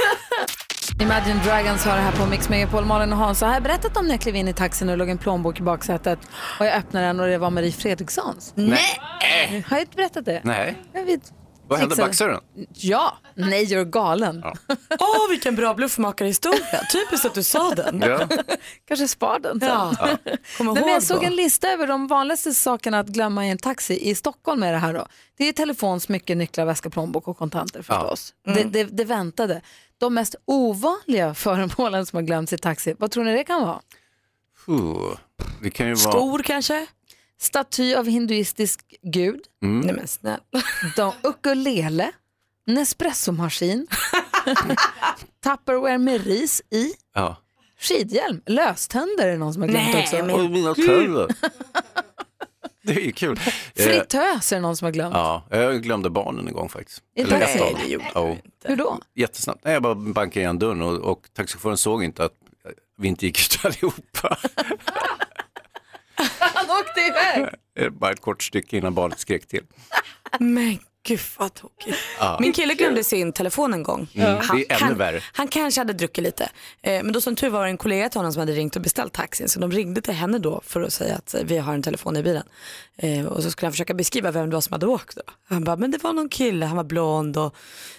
[1.00, 2.84] Imagine Dragons har det här på Mix Megapol.
[2.84, 5.08] Malin och Hans har jag berättat om när jag klev in i taxin och låg
[5.08, 6.18] en plånbok i baksätet
[6.58, 8.52] och jag öppnade den och det var Marie Fredrikssons.
[8.54, 9.64] Nej.
[9.68, 10.40] Har jag inte berättat det?
[10.44, 10.78] Nej.
[10.92, 11.20] Jag vet.
[11.72, 11.96] Vad hände?
[11.96, 12.66] Baxade den?
[12.74, 14.42] Ja, nej jag är galen.
[15.00, 16.80] Åh, vilken bra bluffmakarhistoria.
[16.92, 18.00] Typiskt att du sa den.
[18.00, 18.28] Ja.
[18.88, 19.68] Kanske spar den sen.
[19.68, 19.94] Ja.
[20.58, 21.06] Kom Nej, men jag då.
[21.06, 24.72] såg en lista över de vanligaste sakerna att glömma i en taxi i Stockholm är
[24.72, 25.06] det här då.
[25.36, 28.34] Det är telefon, smycken, nycklar, väska, plånbok och kontanter förstås.
[28.46, 28.58] Mm.
[28.72, 29.62] Det, det, det väntade.
[29.98, 33.80] De mest ovanliga föremålen som har glömts i taxi, vad tror ni det kan vara?
[34.68, 35.16] Uh,
[35.62, 36.12] det kan ju vara...
[36.12, 36.86] Skor kanske?
[37.42, 39.40] Staty av hinduistisk gud.
[39.62, 39.80] Mm.
[39.80, 41.14] Nej men snälla.
[41.22, 42.12] Ukulele.
[42.66, 43.86] Nespressomaskin.
[45.44, 46.92] Tupperware med ris i.
[47.14, 47.36] Ja.
[47.78, 48.42] Skidhjälm.
[48.46, 50.16] Löständer är det någon som har glömt Nej, också.
[50.24, 51.26] men- mina tänder.
[52.84, 53.40] Det är ju kul.
[53.46, 55.14] Eh, Fritös är det någon som har glömt.
[55.14, 57.02] Ja, jag glömde barnen en gång faktiskt.
[57.16, 57.58] Eller taxi?
[57.58, 57.74] ett av dem.
[57.78, 58.98] Nej, det gjorde Ja, Hur då?
[59.14, 59.64] Jättesnabbt.
[59.64, 62.32] Nej, jag bara bankade igen dörren och, och taxichauffören såg inte att
[62.98, 64.38] vi inte gick ut allihopa.
[66.94, 67.04] Han
[67.40, 67.54] iväg.
[67.74, 69.62] Det är Bara ett kort stycke innan barnet skrek till.
[70.38, 71.98] Men gud vad tokigt.
[72.18, 72.36] Ja.
[72.40, 74.08] Min kille glömde sin telefon en gång.
[74.14, 75.20] Mm, det är ännu han, värre.
[75.32, 76.50] han kanske hade druckit lite.
[76.82, 79.12] Eh, men då som tur var en kollega till honom som hade ringt och beställt
[79.12, 79.48] taxin.
[79.48, 82.16] Så de ringde till henne då för att säga att eh, vi har en telefon
[82.16, 82.44] i bilen.
[82.96, 85.16] Eh, och så skulle han försöka beskriva vem det var som hade åkt.
[85.16, 85.22] Då.
[85.48, 87.54] Han bara, men det var någon kille, han var blond och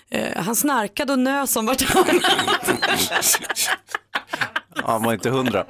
[0.10, 2.70] eh, han snarkade och nös som vartannat.
[4.76, 5.66] Ja, han var inte hundra.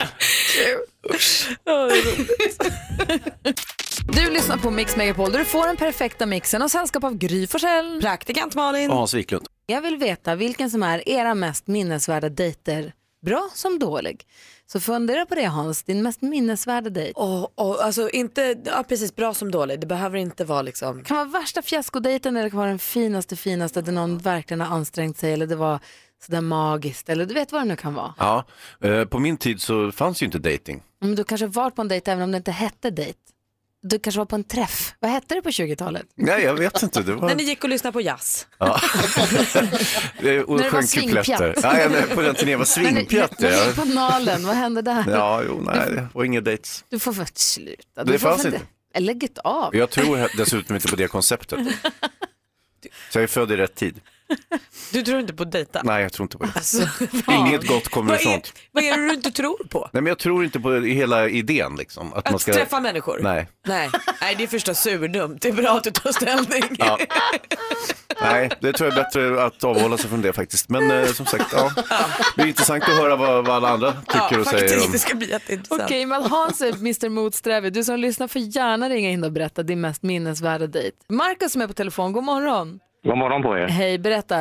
[4.07, 7.47] Du lyssnar på Mix Megapol där du får den perfekta mixen och sällskap av Gry
[7.47, 8.01] Forssell.
[8.01, 8.91] Praktikant Malin.
[8.91, 9.45] Och Hans Wiklund.
[9.65, 12.93] Jag vill veta vilken som är era mest minnesvärda dejter,
[13.25, 14.25] bra som dålig.
[14.65, 17.13] Så fundera på det Hans, din mest minnesvärda dejt.
[17.15, 19.79] Oh, oh, alltså inte, ja, precis bra som dålig.
[19.79, 20.97] Det behöver inte vara liksom.
[20.97, 24.61] Det kan vara värsta fiaskodejten eller det kan vara den finaste finaste där någon verkligen
[24.61, 25.79] har ansträngt sig eller det var
[26.25, 28.13] sådär magiskt eller du vet vad det nu kan vara.
[28.17, 28.45] Ja,
[28.83, 30.83] eh, på min tid så fanns ju inte dating.
[31.01, 33.19] Men du kanske varit på en dejt även om det inte hette dejt.
[33.81, 34.93] du kanske var på en träff.
[34.99, 36.05] Vad hette det på 20-talet?
[36.15, 37.01] Nej, jag vet inte.
[37.01, 37.27] Det var...
[37.27, 38.47] När ni gick och lyssnade på jazz.
[38.57, 38.79] Ja.
[40.21, 41.55] Det- och När det var kupletter.
[41.63, 43.39] Ja, jag- på den turnén var svingpjatt.
[43.39, 45.03] När du gick på Nalen, vad hände där?
[45.09, 46.85] ja, jo, nej, det var inga dates.
[46.89, 48.03] Du får väl sluta.
[48.03, 48.59] Det Du får fanns inte.
[48.99, 49.75] Lägg av.
[49.75, 51.59] Jag tror dessutom inte på det konceptet.
[53.09, 54.01] Så jag är född i rätt tid.
[54.91, 55.81] Du tror inte på dejta?
[55.83, 56.51] Nej, jag tror inte på det.
[56.55, 56.87] Alltså,
[57.31, 58.53] Inget gott kommer vad ur är, sånt.
[58.71, 59.89] vad är det du inte tror på?
[59.93, 61.75] Nej, men jag tror inte på hela idén.
[61.75, 62.53] Liksom, att, Att man ska...
[62.53, 63.19] träffa människor?
[63.23, 63.47] Nej.
[63.67, 63.89] Nej.
[64.21, 65.41] Nej, det är förstås surdumt.
[65.41, 66.63] Det är bra att du tar ställning.
[66.77, 66.99] Ja.
[68.21, 70.69] Nej, det tror jag är bättre att avhålla sig från det faktiskt.
[70.69, 71.71] Men eh, som sagt, ja.
[72.35, 74.85] det är intressant att höra vad, vad alla andra tycker och säger.
[74.85, 74.91] Om...
[74.91, 75.81] Det ska bli jätteintressant.
[75.81, 77.73] Okej, men Hans är Mr Motsträvig.
[77.73, 80.97] Du som lyssnar får gärna ringa in och berätta din mest minnesvärda dejt.
[81.09, 82.79] Markus som är på telefon, god morgon.
[83.03, 83.67] God morgon på er.
[83.67, 84.35] Hej, berätta.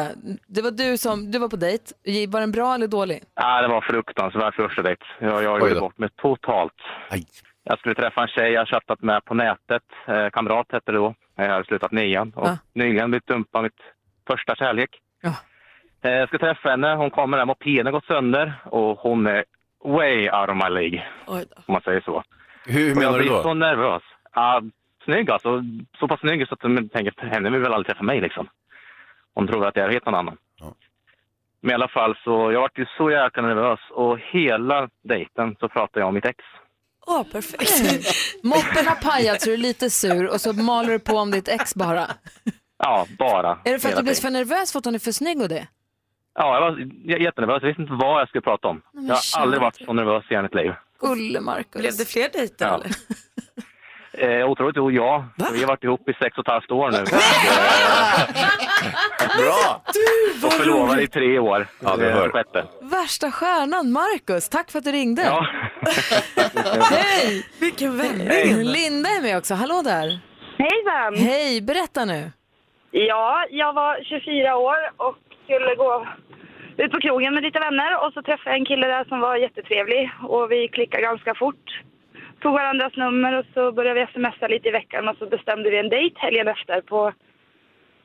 [0.46, 1.84] Det var du som, du var på dejt.
[2.28, 3.22] Var den bra eller dålig?
[3.34, 5.04] Ja, det var fruktansvärt första dejt.
[5.18, 6.74] Jag, jag gjorde bort mig totalt.
[7.64, 9.82] Jag skulle träffa en tjej jag chattat med på nätet.
[10.08, 11.14] Eh, kamrat hette det då.
[11.36, 12.58] Jag hade slutat nian och Ja.
[12.74, 13.80] nyligen blivit dumpad mitt
[14.26, 14.90] första kärlek.
[15.22, 15.34] Ja.
[16.04, 16.94] Eh, jag ska träffa henne.
[16.94, 17.44] Hon kommer där.
[17.44, 19.44] Mopeden har gått sönder och hon är
[19.84, 21.04] way out of my league.
[21.26, 22.22] Om man säger så.
[22.66, 23.42] Hur menar jag du blir då?
[23.42, 24.02] så nervös.
[24.34, 24.62] Ja,
[25.04, 25.62] snygg alltså.
[25.98, 28.48] Så pass snygg så att jag tänker henne vill väl aldrig träffa mig liksom.
[29.34, 30.36] Hon tror att jag är helt någon annan.
[31.60, 35.68] Men i alla fall så, jag vart ju så jäkla nervös och hela dejten så
[35.68, 36.38] pratade jag om mitt ex.
[37.06, 38.14] Åh, perfekt.
[38.42, 41.48] Moppen har pajat så du är lite sur och så maler du på om ditt
[41.48, 42.06] ex bara.
[42.78, 43.58] Ja, bara.
[43.64, 45.48] Är det för att du blir för nervös för att hon är för snygg och
[45.48, 45.66] det?
[46.34, 46.78] Ja, jag var
[47.20, 47.62] jättenervös.
[47.62, 48.82] Jag visste inte vad jag skulle prata om.
[48.92, 50.72] men jag har aldrig varit så nervös i hela mitt liv.
[51.00, 51.80] Gulle Marcus.
[51.80, 52.74] Blev det fler dejter Ja.
[52.74, 52.90] eller?
[54.18, 55.24] Eh, otroligt nog ja.
[55.52, 56.98] Vi har varit ihop i sex och ett halvt år nu.
[59.42, 59.82] Bra!
[60.46, 61.66] och förlovade i tre år.
[61.80, 62.28] Ja, du Eh, hör.
[62.30, 62.64] sjätte.
[62.80, 64.48] Värsta stjärnan, Marcus.
[64.48, 65.22] Tack för att du ringde.
[65.22, 65.44] Ja.
[66.90, 67.46] Hej!
[67.60, 68.62] Vilken vändning.
[68.64, 69.54] Linda är med också.
[69.54, 70.18] Hallå där.
[70.58, 71.26] Hejsan!
[71.28, 72.32] Hej, berätta nu.
[72.90, 76.06] Ja, jag var 24 år och skulle gå
[76.76, 79.36] ut på krogen med lite vänner och så träffade jag en kille där som var
[79.36, 81.80] jättetrevlig och vi klickade ganska fort.
[82.42, 85.78] Tog varandras nummer och så började vi smsa lite i veckan och så bestämde vi
[85.78, 87.12] en dejt helgen efter på,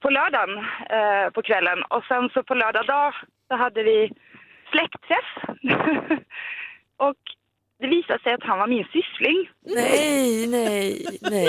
[0.01, 0.57] på lördagen
[0.97, 1.83] eh, på kvällen.
[1.89, 3.13] Och sen så på lördag dag
[3.47, 4.11] så hade vi
[4.71, 5.29] släktträff.
[6.97, 7.21] och
[7.79, 9.49] det visade sig att han var min syssling.
[9.61, 11.47] Nej, nej, nej.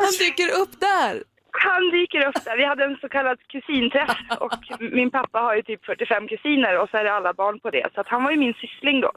[0.00, 1.33] Han dyker upp där.
[1.58, 2.56] Han dyker upp där.
[2.56, 6.88] Vi hade en så kallad kusinträff och min pappa har ju typ 45 kusiner och
[6.90, 7.86] så är det alla barn på det.
[7.94, 9.12] Så att han var ju min syssling då.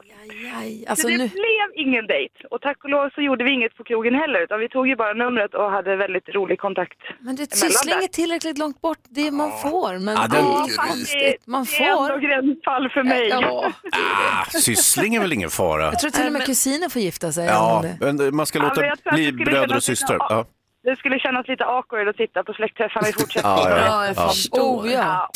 [0.88, 2.34] Alltså så det nu- blev ingen dejt.
[2.50, 4.96] Och tack och lov så gjorde vi inget på krogen heller utan vi tog ju
[4.96, 6.98] bara numret och hade väldigt rolig kontakt.
[7.20, 8.04] Men det emellan syssling där.
[8.04, 8.98] är tillräckligt långt bort.
[9.08, 9.98] Det är man får.
[9.98, 12.02] Men Ja, den- ja, Ja, fast det, man det är får.
[12.12, 13.28] ändå gränsfall för mig.
[13.28, 13.72] Ja.
[13.92, 15.82] Ah, syssling är väl ingen fara?
[15.84, 17.46] Jag tror till och med kusiner får gifta sig.
[17.46, 20.16] Ja, men man ska Ja, låta att bli bröder och systrar.
[20.20, 20.44] Ja.
[20.88, 23.58] Det skulle kännas lite awkward att titta på släktträffarna i fortsättningen.
[23.62, 24.28] Ja, ja, Ja, jag ja.
[24.28, 24.82] förstår.
[24.82, 25.30] Oh, ja.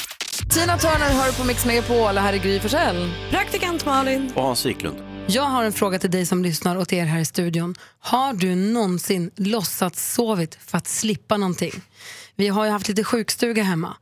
[0.55, 3.11] Tina Turner hör på Mix Megapol och här är Gry Forssell.
[3.30, 4.32] Praktikant Malin.
[4.34, 4.96] Och Hans Wiklund.
[5.26, 7.74] Jag har en fråga till dig som lyssnar och till er här i studion.
[8.00, 11.72] Har du någonsin låtsats sovit för att slippa någonting?
[12.36, 13.96] Vi har ju haft lite sjukstuga hemma.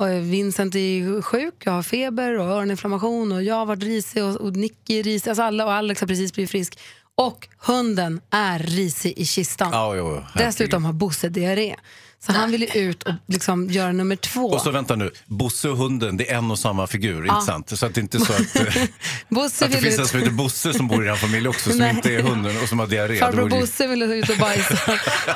[0.00, 4.24] Och Vincent är ju sjuk, jag har feber och öroninflammation och jag har varit risig
[4.24, 6.78] och, och Nicky är risig, alltså alla, och Alex har precis blivit frisk.
[7.18, 9.68] Och hunden är risig i kistan.
[9.72, 10.22] Ja, jo, jo.
[10.34, 11.76] Dessutom har Bosse diarré.
[12.20, 14.46] Så han vill ju ut och liksom göra nummer två.
[14.50, 17.34] Och så vänta nu, Bosse och hunden, det är en och samma figur, Ja.
[17.34, 17.78] inte sant?
[17.78, 18.82] Så att det inte är så att, eh,
[19.28, 20.00] Bosse att det vill finns ut.
[20.00, 21.90] en som heter Bosse som bor i en familj också, som Nej.
[21.94, 23.16] inte är hunden och som har diarré.
[23.18, 24.78] Farbror Bosse ville ut och bajsa.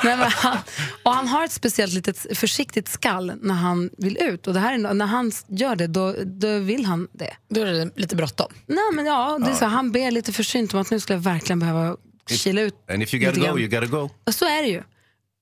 [0.03, 0.57] Nej, men han,
[1.03, 4.47] och han har ett speciellt litet försiktigt skall när han vill ut.
[4.47, 7.33] Och det här är, när han gör det, då, då vill han det.
[7.49, 8.47] Då är det lite bråttom.
[8.67, 11.23] Nej, men ja, det är så, han ber lite försynt om att nu skulle jag
[11.23, 11.95] verkligen behöva
[12.29, 12.73] kila ut.
[12.91, 14.09] And if you gotta go, you gotta go.
[14.27, 14.81] Och så är det ju.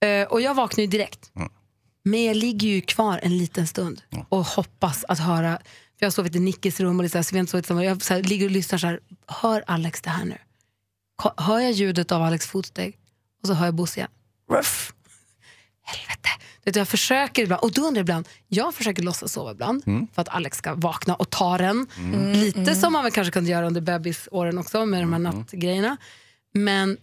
[0.02, 1.32] Eh, och jag vaknar ju direkt.
[2.04, 5.66] Men jag ligger ju kvar en liten stund och hoppas att höra, för
[5.99, 7.86] jag har sovit i Nickes rum och är så vi har inte sovit tillsammans.
[7.86, 10.38] jag så här, ligger och lyssnar så här, hör Alex det här nu?
[11.38, 12.97] Hör jag ljudet av Alex fotsteg?
[13.41, 14.10] Och så hör jag Bosse igen.
[14.52, 14.93] Ruff.
[15.84, 16.30] Helvete.
[16.64, 19.84] Vet du, jag försöker ibland, och då undrar jag ibland, jag försöker låtsas sova ibland
[19.88, 20.08] Mm.
[20.14, 21.88] för att Alex ska vakna och ta den.
[21.97, 22.32] Mm.
[22.34, 25.36] Lite som man väl kanske kunde göra under bebisåren också med de här Mm.
[25.38, 25.97] nattgrejerna.
[26.54, 26.97] Men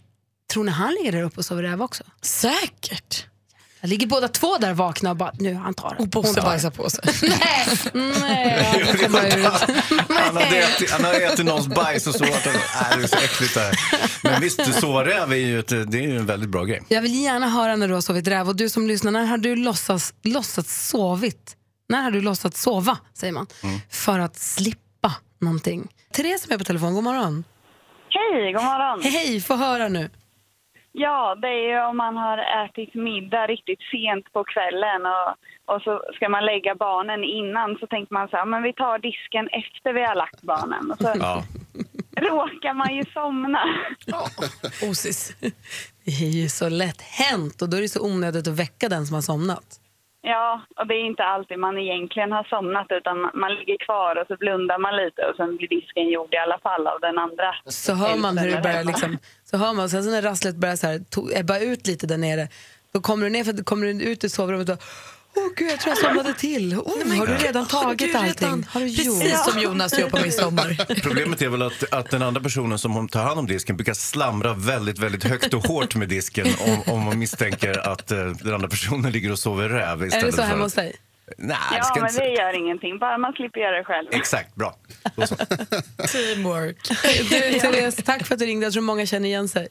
[0.49, 2.03] tror ni han ligger där uppe och sover räv också?
[2.21, 3.25] Säkert.
[3.81, 5.97] Jag ligger båda två där vakna och bara, nu han tar den.
[5.99, 7.03] Och Bosse bajsar på sig.
[7.29, 9.81] Nej, nej, han.
[10.09, 12.55] Han har ätit, han har ätit någons bajs och så vart han,
[12.91, 13.73] äh, det är så äckligt det här.
[14.23, 16.81] Men visst, sovräv är ju, ett, det är ju en väldigt bra grej.
[16.87, 19.37] Jag vill gärna höra när du har sovit räv och du som lyssnar, när har
[19.37, 21.55] du låtsats, låtsats sovit?
[21.89, 23.79] När har du låtsats sova, säger man, Mm.
[23.89, 25.87] för att slippa någonting?
[26.13, 27.43] Therese som är på telefon, god morgon.
[28.09, 29.01] Hej, god morgon.
[29.03, 30.09] Hej, få höra nu.
[30.91, 35.29] Ja, det är ju om man har ätit middag riktigt sent på kvällen och,
[35.75, 38.99] och så ska man lägga barnen innan så tänker man så här, men vi tar
[38.99, 40.91] disken efter vi har lagt barnen.
[40.91, 41.43] Och så Ja.
[42.21, 43.59] råkar man ju somna.
[44.89, 45.35] Osis.
[46.05, 49.05] Det är ju så lätt hänt och då är det så onödigt att väcka den
[49.05, 49.79] som har somnat.
[50.21, 54.27] Ja, och det är inte alltid man egentligen har somnat utan man- ligger kvar och
[54.27, 57.55] så blundar man lite och sen blir disken gjord i alla fall av den andra.
[57.65, 60.55] Så hör man hur det börjar liksom, så hör man, och sen så när rasslet
[60.55, 62.47] börjar så här, to, ebba ut lite där nere,
[62.93, 64.83] då kommer du ner för kommer du ut ur sovrummet och
[65.45, 66.73] Åh gud, jag tror jag somnade till.
[66.73, 68.65] Oh, har du redan tagit allting?
[68.69, 69.21] Har du gjort?
[69.21, 71.01] Precis som Jonas gör på midsommar.
[71.01, 73.93] Problemet är väl att, att den andra personen som hon tar hand om disken brukar
[73.93, 78.53] slamra väldigt, väldigt högt och hårt med disken om, om man misstänker att eh, den
[78.53, 80.95] andra personen ligger och sover räv Är istället det så för hemma hos dig?
[81.37, 84.07] Nej, det Ja, ska men inte det gör ingenting, bara man slipper göra det själv.
[84.11, 84.75] Exakt, bra.
[86.11, 86.77] Teamwork.
[87.29, 88.65] Du, Therese, tack för att du ringde.
[88.65, 89.67] Jag tror många känner igen sig.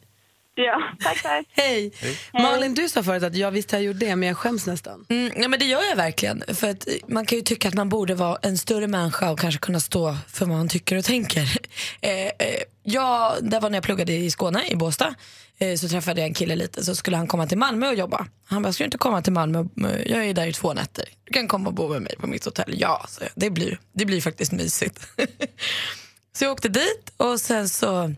[0.59, 1.47] Ja, tack, tack.
[1.57, 1.93] Hej.
[2.33, 5.07] Malin, du sa förut att jag visst har jag gjort det, men jag skäms nästan.
[5.09, 6.43] Mm, ja, men det gör jag verkligen.
[6.55, 9.61] För att man kan ju tycka att man borde vara en större människa och kanske
[9.61, 11.59] kunna stå för vad man tycker och tänker.
[12.01, 12.33] Eh, eh,
[12.83, 15.15] jag, det var när jag pluggade i Skåne, i Båstad.
[15.59, 18.27] Eh, så träffade jag en kille lite, så skulle han komma till Malmö och jobba.
[18.45, 19.65] Han bara, ska du inte komma till Malmö?
[20.07, 21.05] Jag är där i två nätter.
[21.25, 22.75] Du kan komma och bo med mig på mitt hotell.
[22.79, 23.25] Ja, så.
[23.35, 25.09] Det, blir, det blir faktiskt mysigt.
[26.37, 28.15] så jag åkte dit och sen så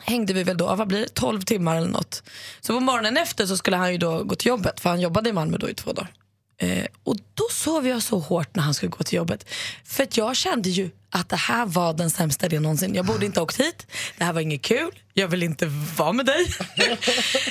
[0.00, 2.22] hängde vi väl då, vad blir det, 12 timmar eller något.
[2.60, 5.30] Så på morgonen efter så skulle han ju då gå till jobbet, för han jobbade
[5.30, 6.12] i Malmö då i två dagar.
[6.58, 9.46] Eh, och då sov jag så hårt när han skulle gå till jobbet.
[9.84, 12.94] För att jag kände ju att det här var den sämsta idén någonsin.
[12.94, 13.86] Jag borde inte ha åkt hit,
[14.18, 16.46] det här var inget kul, jag vill inte vara med dig.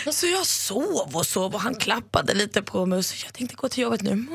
[0.12, 3.55] så jag sov och sov och han klappade lite på mig och så jag tänkte
[3.55, 4.26] gå till jobbet nu.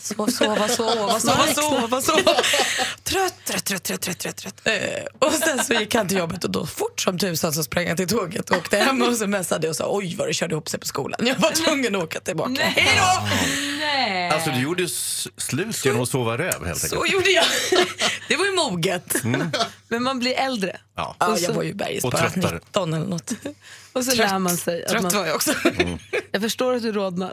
[0.00, 2.34] Sov, sova, sova, sova, sova, sova.
[3.04, 4.60] Trött, trött, trött, trött, trött, trött, trött.
[4.64, 4.72] Eh,
[5.18, 7.96] och sen så gick han till jobbet och då fort som tusan så sprang han
[7.96, 10.68] till tåget och åkte hem och så messade och sa oj vad det körde ihop
[10.68, 11.26] sig på skolan.
[11.26, 12.62] Jag var tvungen att åka tillbaka.
[12.62, 13.79] Hej då!
[13.94, 14.30] Nej.
[14.30, 14.88] Alltså du gjorde
[15.36, 17.12] slut genom att sova räv helt Så enkelt.
[17.12, 17.44] gjorde jag.
[18.28, 19.24] Det var ju moget.
[19.24, 19.50] Mm.
[19.88, 20.76] Men man blir äldre.
[20.96, 21.16] Ja.
[21.18, 22.54] Och så- jag var ju tröttare.
[22.54, 23.32] 19 eller något.
[23.92, 24.30] Och så Trött.
[24.30, 24.84] lär man sig.
[24.84, 25.12] att Trött man...
[25.14, 25.52] var jag också.
[26.32, 27.32] Jag förstår att du rodnar.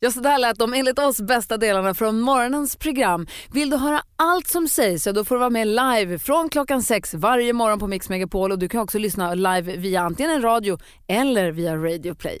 [0.00, 3.26] Ja, så där lät de enligt oss bästa delarna från morgonens program.
[3.52, 6.82] Vill du höra allt som sägs så då får du vara med live från klockan
[6.82, 10.42] sex varje morgon på Mix Megapol och du kan också lyssna live via antingen en
[10.42, 10.78] radio
[11.08, 12.40] eller via Radio Play.